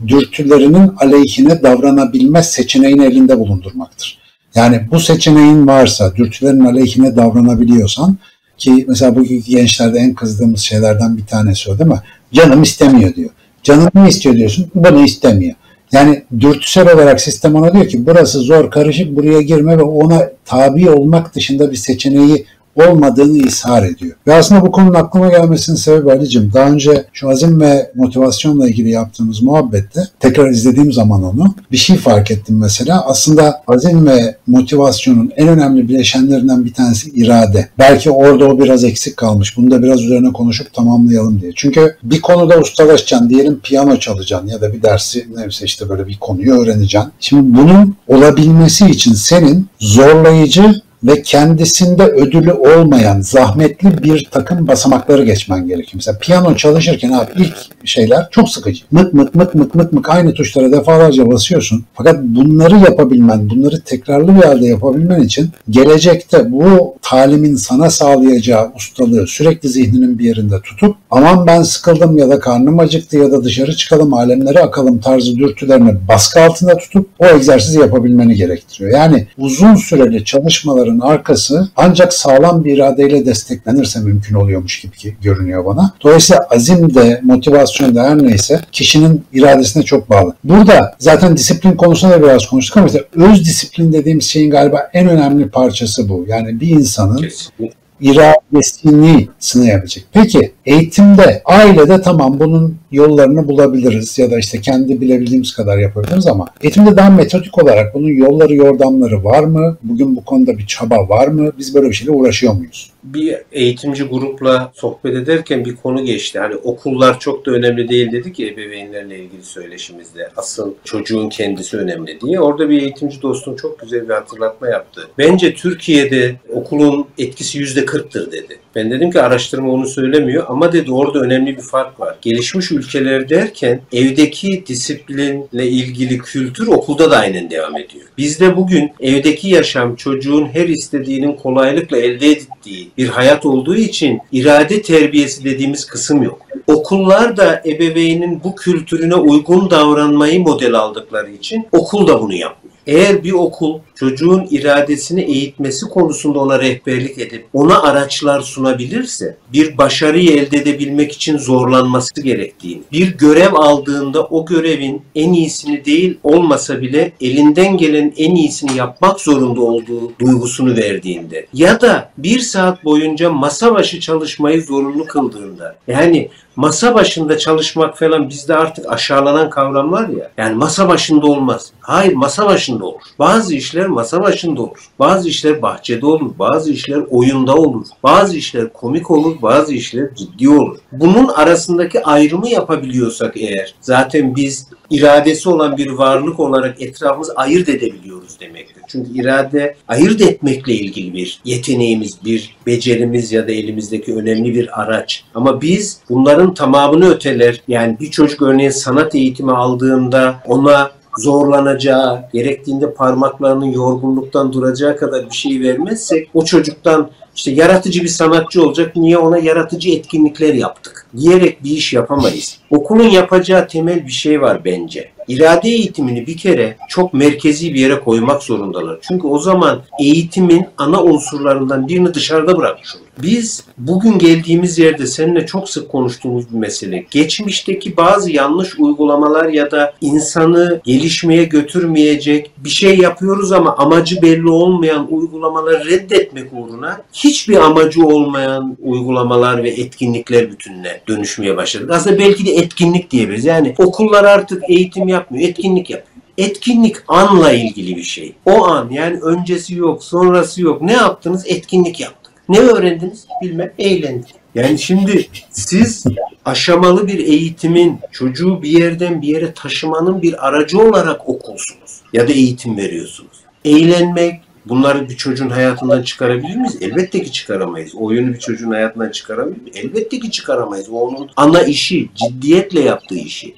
dürtülerinin 0.06 0.92
aleyhine 0.96 1.62
davranabilme 1.62 2.42
seçeneğini 2.42 3.04
elinde 3.04 3.38
bulundurmaktır. 3.38 4.18
Yani 4.54 4.80
bu 4.90 5.00
seçeneğin 5.00 5.66
varsa, 5.66 6.16
dürtülerin 6.16 6.64
aleyhine 6.64 7.16
davranabiliyorsan 7.16 8.18
ki 8.58 8.84
mesela 8.88 9.16
bugünkü 9.16 9.50
gençlerde 9.50 9.98
en 9.98 10.14
kızdığımız 10.14 10.60
şeylerden 10.60 11.16
bir 11.16 11.26
tanesi 11.26 11.70
o 11.70 11.78
değil 11.78 11.90
mi? 11.90 12.00
Canım 12.32 12.62
istemiyor 12.62 13.14
diyor. 13.14 13.30
Canım 13.62 13.88
ne 13.94 14.08
istiyor 14.08 14.36
diyorsun? 14.36 14.70
Bunu 14.74 15.04
istemiyor. 15.04 15.54
Yani 15.92 16.22
dürtüsel 16.40 16.94
olarak 16.94 17.20
sistem 17.20 17.54
ona 17.54 17.72
diyor 17.72 17.88
ki 17.88 18.06
burası 18.06 18.40
zor, 18.40 18.70
karışık, 18.70 19.16
buraya 19.16 19.42
girme 19.42 19.78
ve 19.78 19.82
ona 19.82 20.30
tabi 20.44 20.90
olmak 20.90 21.34
dışında 21.34 21.70
bir 21.70 21.76
seçeneği 21.76 22.46
olmadığını 22.78 23.38
ishar 23.38 23.82
ediyor. 23.82 24.16
Ve 24.26 24.34
aslında 24.34 24.62
bu 24.62 24.72
konunun 24.72 24.94
aklıma 24.94 25.28
gelmesinin 25.28 25.76
sebebi 25.76 26.12
Ali'cim 26.12 26.50
daha 26.54 26.70
önce 26.70 27.04
şu 27.12 27.30
azim 27.30 27.60
ve 27.60 27.90
motivasyonla 27.94 28.68
ilgili 28.68 28.90
yaptığımız 28.90 29.42
muhabbette 29.42 30.00
tekrar 30.20 30.50
izlediğim 30.50 30.92
zaman 30.92 31.22
onu 31.22 31.54
bir 31.72 31.76
şey 31.76 31.96
fark 31.96 32.30
ettim 32.30 32.58
mesela. 32.58 33.04
Aslında 33.06 33.62
azim 33.66 34.06
ve 34.06 34.36
motivasyonun 34.46 35.32
en 35.36 35.48
önemli 35.48 35.88
bileşenlerinden 35.88 36.64
bir 36.64 36.72
tanesi 36.72 37.10
irade. 37.10 37.68
Belki 37.78 38.10
orada 38.10 38.44
o 38.44 38.60
biraz 38.60 38.84
eksik 38.84 39.16
kalmış. 39.16 39.56
Bunu 39.56 39.70
da 39.70 39.82
biraz 39.82 40.02
üzerine 40.02 40.32
konuşup 40.32 40.72
tamamlayalım 40.74 41.40
diye. 41.40 41.52
Çünkü 41.56 41.96
bir 42.02 42.20
konuda 42.20 42.58
ustalaşacaksın. 42.58 43.30
Diyelim 43.30 43.60
piyano 43.60 43.96
çalacaksın 43.96 44.48
ya 44.48 44.60
da 44.60 44.72
bir 44.72 44.82
dersi 44.82 45.26
neyse 45.36 45.64
işte 45.64 45.88
böyle 45.88 46.06
bir 46.06 46.18
konuyu 46.18 46.60
öğreneceksin. 46.60 47.12
Şimdi 47.20 47.58
bunun 47.58 47.96
olabilmesi 48.08 48.86
için 48.86 49.14
senin 49.14 49.66
zorlayıcı 49.80 50.74
ve 51.04 51.22
kendisinde 51.22 52.02
ödülü 52.02 52.52
olmayan 52.52 53.20
zahmetli 53.20 54.02
bir 54.02 54.28
takım 54.30 54.68
basamakları 54.68 55.24
geçmen 55.24 55.66
gerekiyor. 55.66 55.92
Mesela 55.94 56.18
piyano 56.18 56.56
çalışırken 56.56 57.12
abi 57.12 57.30
ilk 57.36 57.56
şeyler 57.84 58.28
çok 58.30 58.48
sıkıcı. 58.48 58.84
Mık 58.90 59.14
mık 59.14 59.34
mık 59.34 59.54
mık 59.54 59.74
mık 59.74 59.92
mık 59.92 60.10
aynı 60.10 60.34
tuşlara 60.34 60.72
defalarca 60.72 61.30
basıyorsun. 61.30 61.84
Fakat 61.94 62.22
bunları 62.22 62.78
yapabilmen, 62.78 63.50
bunları 63.50 63.80
tekrarlı 63.80 64.36
bir 64.36 64.42
halde 64.42 64.66
yapabilmen 64.66 65.22
için 65.22 65.50
gelecekte 65.70 66.52
bu 66.52 66.94
talimin 67.02 67.56
sana 67.56 67.90
sağlayacağı 67.90 68.72
ustalığı 68.76 69.26
sürekli 69.26 69.68
zihninin 69.68 70.18
bir 70.18 70.24
yerinde 70.24 70.60
tutup 70.60 70.96
aman 71.10 71.46
ben 71.46 71.62
sıkıldım 71.62 72.18
ya 72.18 72.28
da 72.28 72.38
karnım 72.38 72.78
acıktı 72.78 73.18
ya 73.18 73.32
da 73.32 73.44
dışarı 73.44 73.76
çıkalım 73.76 74.14
alemlere 74.14 74.60
akalım 74.60 74.98
tarzı 74.98 75.36
dürtülerini 75.36 75.94
baskı 76.08 76.40
altında 76.40 76.76
tutup 76.76 77.08
o 77.18 77.26
egzersizi 77.26 77.80
yapabilmeni 77.80 78.34
gerektiriyor. 78.34 78.90
Yani 78.90 79.26
uzun 79.38 79.74
süreli 79.74 80.24
çalışmaları 80.24 80.87
kararların 80.88 81.00
arkası 81.00 81.68
ancak 81.76 82.12
sağlam 82.12 82.64
bir 82.64 82.76
iradeyle 82.76 83.26
desteklenirse 83.26 84.00
mümkün 84.00 84.34
oluyormuş 84.34 84.80
gibi 84.80 85.16
görünüyor 85.22 85.64
bana. 85.64 85.94
Dolayısıyla 86.02 86.46
azim 86.50 86.94
de, 86.94 87.20
motivasyon 87.22 87.94
da 87.94 88.04
her 88.04 88.22
neyse 88.22 88.60
kişinin 88.72 89.24
iradesine 89.32 89.82
çok 89.82 90.10
bağlı. 90.10 90.34
Burada 90.44 90.94
zaten 90.98 91.36
disiplin 91.36 91.72
konusunda 91.72 92.14
da 92.14 92.22
biraz 92.22 92.46
konuştuk 92.46 92.76
ama 92.76 92.84
mesela 92.84 93.04
öz 93.16 93.44
disiplin 93.44 93.92
dediğimiz 93.92 94.24
şeyin 94.24 94.50
galiba 94.50 94.90
en 94.92 95.08
önemli 95.08 95.48
parçası 95.48 96.08
bu. 96.08 96.24
Yani 96.28 96.60
bir 96.60 96.68
insanın 96.68 97.16
Kesinlikle 97.16 97.78
iradesini 98.00 99.28
sınayabilecek. 99.38 100.04
Peki 100.12 100.52
eğitimde, 100.66 101.42
ailede 101.44 102.02
tamam 102.02 102.40
bunun 102.40 102.76
yollarını 102.92 103.48
bulabiliriz 103.48 104.18
ya 104.18 104.30
da 104.30 104.38
işte 104.38 104.60
kendi 104.60 105.00
bilebildiğimiz 105.00 105.54
kadar 105.54 105.78
yapabiliriz 105.78 106.26
ama 106.26 106.46
eğitimde 106.60 106.96
daha 106.96 107.10
metodik 107.10 107.62
olarak 107.62 107.94
bunun 107.94 108.08
yolları, 108.08 108.54
yordamları 108.54 109.24
var 109.24 109.44
mı? 109.44 109.76
Bugün 109.82 110.16
bu 110.16 110.24
konuda 110.24 110.58
bir 110.58 110.66
çaba 110.66 111.08
var 111.08 111.28
mı? 111.28 111.52
Biz 111.58 111.74
böyle 111.74 111.88
bir 111.88 111.94
şeyle 111.94 112.10
uğraşıyor 112.10 112.52
muyuz? 112.52 112.90
Bir 113.14 113.36
eğitimci 113.52 114.04
grupla 114.04 114.72
sohbet 114.74 115.14
ederken 115.16 115.64
bir 115.64 115.76
konu 115.76 116.04
geçti. 116.04 116.38
Hani 116.38 116.56
okullar 116.56 117.20
çok 117.20 117.46
da 117.46 117.50
önemli 117.50 117.88
değil 117.88 118.12
dedik 118.12 118.38
ya 118.38 118.48
ebeveynlerle 118.48 119.18
ilgili 119.18 119.42
söyleşimizde. 119.42 120.30
Asıl 120.36 120.74
çocuğun 120.84 121.28
kendisi 121.28 121.76
önemli 121.76 122.20
diye. 122.20 122.40
Orada 122.40 122.70
bir 122.70 122.82
eğitimci 122.82 123.22
dostum 123.22 123.56
çok 123.56 123.80
güzel 123.80 124.08
bir 124.08 124.14
hatırlatma 124.14 124.68
yaptı. 124.68 125.08
Bence 125.18 125.54
Türkiye'de 125.54 126.36
okulun 126.48 127.06
etkisi 127.18 127.58
yüzde 127.58 127.80
40'tır 127.80 128.32
dedi. 128.32 128.58
Ben 128.74 128.90
dedim 128.90 129.10
ki 129.10 129.20
araştırma 129.20 129.72
onu 129.72 129.86
söylemiyor 129.86 130.44
ama 130.48 130.72
dedi 130.72 130.92
orada 130.92 131.18
önemli 131.18 131.56
bir 131.56 131.62
fark 131.62 132.00
var. 132.00 132.16
Gelişmiş 132.22 132.72
ülkeler 132.72 133.28
derken 133.28 133.80
evdeki 133.92 134.64
disiplinle 134.66 135.68
ilgili 135.68 136.18
kültür 136.18 136.66
okulda 136.66 137.10
da 137.10 137.16
aynen 137.16 137.50
devam 137.50 137.76
ediyor. 137.76 138.04
Bizde 138.18 138.56
bugün 138.56 138.90
evdeki 139.00 139.48
yaşam 139.48 139.96
çocuğun 139.96 140.46
her 140.46 140.68
istediğinin 140.68 141.32
kolaylıkla 141.32 141.98
elde 141.98 142.30
ettiği 142.30 142.90
bir 142.98 143.08
hayat 143.08 143.46
olduğu 143.46 143.76
için 143.76 144.20
irade 144.32 144.82
terbiyesi 144.82 145.44
dediğimiz 145.44 145.86
kısım 145.86 146.22
yok. 146.22 146.38
Okullar 146.66 147.36
da 147.36 147.62
ebeveynin 147.66 148.40
bu 148.44 148.56
kültürüne 148.56 149.14
uygun 149.14 149.70
davranmayı 149.70 150.40
model 150.40 150.74
aldıkları 150.74 151.30
için 151.30 151.66
okul 151.72 152.06
da 152.06 152.22
bunu 152.22 152.34
yapıyor. 152.34 152.74
Eğer 152.86 153.24
bir 153.24 153.32
okul 153.32 153.78
çocuğun 153.98 154.46
iradesini 154.50 155.20
eğitmesi 155.20 155.86
konusunda 155.86 156.38
ona 156.38 156.58
rehberlik 156.58 157.18
edip 157.18 157.46
ona 157.52 157.82
araçlar 157.82 158.40
sunabilirse 158.40 159.36
bir 159.52 159.78
başarıyı 159.78 160.30
elde 160.30 160.56
edebilmek 160.56 161.12
için 161.12 161.38
zorlanması 161.38 162.22
gerektiğini, 162.22 162.82
bir 162.92 163.16
görev 163.16 163.54
aldığında 163.54 164.24
o 164.24 164.46
görevin 164.46 165.02
en 165.14 165.32
iyisini 165.32 165.84
değil 165.84 166.18
olmasa 166.22 166.80
bile 166.80 167.12
elinden 167.20 167.76
gelen 167.76 168.12
en 168.16 168.34
iyisini 168.34 168.76
yapmak 168.76 169.20
zorunda 169.20 169.60
olduğu 169.60 170.12
duygusunu 170.20 170.76
verdiğinde 170.76 171.46
ya 171.52 171.80
da 171.80 172.10
bir 172.18 172.38
saat 172.40 172.84
boyunca 172.84 173.30
masa 173.30 173.74
başı 173.74 174.00
çalışmayı 174.00 174.62
zorunlu 174.62 175.06
kıldığında 175.06 175.76
yani 175.88 176.30
masa 176.58 176.94
başında 176.94 177.38
çalışmak 177.38 177.98
falan 177.98 178.28
bizde 178.28 178.56
artık 178.56 178.92
aşağılanan 178.92 179.50
kavramlar 179.50 180.08
ya. 180.08 180.30
Yani 180.38 180.54
masa 180.54 180.88
başında 180.88 181.26
olmaz. 181.26 181.72
Hayır 181.80 182.12
masa 182.12 182.46
başında 182.46 182.84
olur. 182.86 183.00
Bazı 183.18 183.54
işler 183.54 183.87
masa 183.88 184.22
başında 184.22 184.62
olur. 184.62 184.88
Bazı 184.98 185.28
işler 185.28 185.62
bahçede 185.62 186.06
olur. 186.06 186.30
Bazı 186.38 186.72
işler 186.72 187.02
oyunda 187.10 187.54
olur. 187.54 187.86
Bazı 188.02 188.36
işler 188.36 188.72
komik 188.72 189.10
olur. 189.10 189.42
Bazı 189.42 189.74
işler 189.74 190.14
ciddi 190.14 190.48
olur. 190.48 190.78
Bunun 190.92 191.28
arasındaki 191.28 192.04
ayrımı 192.04 192.48
yapabiliyorsak 192.48 193.36
eğer 193.36 193.74
zaten 193.80 194.36
biz 194.36 194.68
iradesi 194.90 195.48
olan 195.48 195.76
bir 195.76 195.90
varlık 195.90 196.40
olarak 196.40 196.82
etrafımızı 196.82 197.32
ayırt 197.34 197.68
edebiliyoruz 197.68 198.40
demektir. 198.40 198.82
Çünkü 198.88 199.10
irade 199.20 199.76
ayırt 199.88 200.20
etmekle 200.20 200.72
ilgili 200.72 201.12
bir 201.12 201.40
yeteneğimiz, 201.44 202.18
bir 202.24 202.56
becerimiz 202.66 203.32
ya 203.32 203.48
da 203.48 203.52
elimizdeki 203.52 204.14
önemli 204.14 204.54
bir 204.54 204.82
araç. 204.82 205.24
Ama 205.34 205.60
biz 205.60 206.00
bunların 206.08 206.54
tamamını 206.54 207.10
öteler. 207.10 207.62
Yani 207.68 207.96
bir 208.00 208.10
çocuk 208.10 208.42
örneğin 208.42 208.70
sanat 208.70 209.14
eğitimi 209.14 209.52
aldığında 209.52 210.42
ona 210.46 210.97
zorlanacağı, 211.18 212.24
gerektiğinde 212.32 212.94
parmaklarının 212.94 213.72
yorgunluktan 213.72 214.52
duracağı 214.52 214.96
kadar 214.96 215.26
bir 215.26 215.34
şey 215.34 215.60
vermezsek 215.60 216.30
o 216.34 216.44
çocuktan 216.44 217.10
işte 217.34 217.50
yaratıcı 217.50 218.02
bir 218.02 218.08
sanatçı 218.08 218.66
olacak. 218.66 218.96
Niye 218.96 219.18
ona 219.18 219.38
yaratıcı 219.38 219.90
etkinlikler 219.90 220.54
yaptık? 220.54 221.06
Diyerek 221.16 221.64
bir 221.64 221.70
iş 221.70 221.92
yapamayız. 221.92 222.58
Okulun 222.70 223.08
yapacağı 223.08 223.68
temel 223.68 224.06
bir 224.06 224.12
şey 224.12 224.40
var 224.40 224.64
bence. 224.64 225.10
İrade 225.28 225.68
eğitimini 225.68 226.26
bir 226.26 226.36
kere 226.36 226.76
çok 226.88 227.14
merkezi 227.14 227.74
bir 227.74 227.80
yere 227.80 228.00
koymak 228.00 228.42
zorundalar. 228.42 228.98
Çünkü 229.08 229.26
o 229.26 229.38
zaman 229.38 229.82
eğitimin 230.00 230.66
ana 230.78 231.02
unsurlarından 231.02 231.88
birini 231.88 232.14
dışarıda 232.14 232.58
bırakmış 232.58 232.96
olur. 232.96 233.08
Biz 233.22 233.64
bugün 233.78 234.18
geldiğimiz 234.18 234.78
yerde 234.78 235.06
seninle 235.06 235.46
çok 235.46 235.70
sık 235.70 235.88
konuştuğumuz 235.88 236.52
bir 236.52 236.58
mesele. 236.58 237.06
Geçmişteki 237.10 237.96
bazı 237.96 238.30
yanlış 238.30 238.78
uygulamalar 238.78 239.48
ya 239.48 239.70
da 239.70 239.92
insanı 240.00 240.80
gelişmeye 240.84 241.44
götürmeyecek 241.44 242.50
bir 242.58 242.70
şey 242.70 242.98
yapıyoruz 242.98 243.52
ama 243.52 243.76
amacı 243.76 244.22
belli 244.22 244.48
olmayan 244.48 245.12
uygulamaları 245.14 245.86
reddetmek 245.86 246.52
uğruna 246.52 247.00
hiçbir 247.12 247.56
amacı 247.56 248.06
olmayan 248.06 248.76
uygulamalar 248.82 249.62
ve 249.62 249.68
etkinlikler 249.68 250.50
bütününe 250.50 251.00
dönüşmeye 251.08 251.56
başladık. 251.56 251.90
Aslında 251.90 252.18
belki 252.18 252.46
de 252.46 252.50
etkinlik 252.50 253.10
diyebiliriz. 253.10 253.44
Yani 253.44 253.74
okullar 253.78 254.24
artık 254.24 254.62
eğitim 254.70 255.08
yapmıyor, 255.18 255.48
etkinlik 255.48 255.90
yapıyor. 255.90 256.16
Etkinlik 256.38 256.96
anla 257.08 257.52
ilgili 257.52 257.96
bir 257.96 258.02
şey. 258.02 258.34
O 258.46 258.66
an 258.66 258.90
yani 258.90 259.20
öncesi 259.20 259.74
yok, 259.74 260.04
sonrası 260.04 260.62
yok. 260.62 260.82
Ne 260.82 260.92
yaptınız? 260.92 261.44
Etkinlik 261.46 262.00
yaptık. 262.00 262.32
Ne 262.48 262.58
öğrendiniz? 262.58 263.26
Bilmem, 263.42 263.72
eğlendik. 263.78 264.34
Yani 264.54 264.78
şimdi 264.78 265.28
siz 265.50 266.04
aşamalı 266.44 267.08
bir 267.08 267.18
eğitimin 267.18 267.98
çocuğu 268.12 268.62
bir 268.62 268.68
yerden 268.68 269.22
bir 269.22 269.28
yere 269.28 269.52
taşımanın 269.52 270.22
bir 270.22 270.48
aracı 270.48 270.80
olarak 270.80 271.28
okulsunuz 271.28 272.00
ya 272.12 272.28
da 272.28 272.32
eğitim 272.32 272.76
veriyorsunuz. 272.76 273.38
Eğlenmek, 273.64 274.40
Bunları 274.68 275.08
bir 275.08 275.16
çocuğun 275.16 275.50
hayatından 275.50 276.02
çıkarabilir 276.02 276.56
miyiz? 276.56 276.78
Elbette 276.80 277.22
ki 277.22 277.32
çıkaramayız. 277.32 277.94
oyunu 277.94 278.34
bir 278.34 278.38
çocuğun 278.38 278.70
hayatından 278.70 279.10
çıkarabilir 279.10 279.60
miyiz? 279.60 279.76
Elbette 279.76 280.20
ki 280.20 280.30
çıkaramayız. 280.30 280.88
O 280.90 281.00
onun 281.00 281.30
ana 281.36 281.62
işi, 281.62 282.08
ciddiyetle 282.14 282.80
yaptığı 282.80 283.14
işi. 283.14 283.54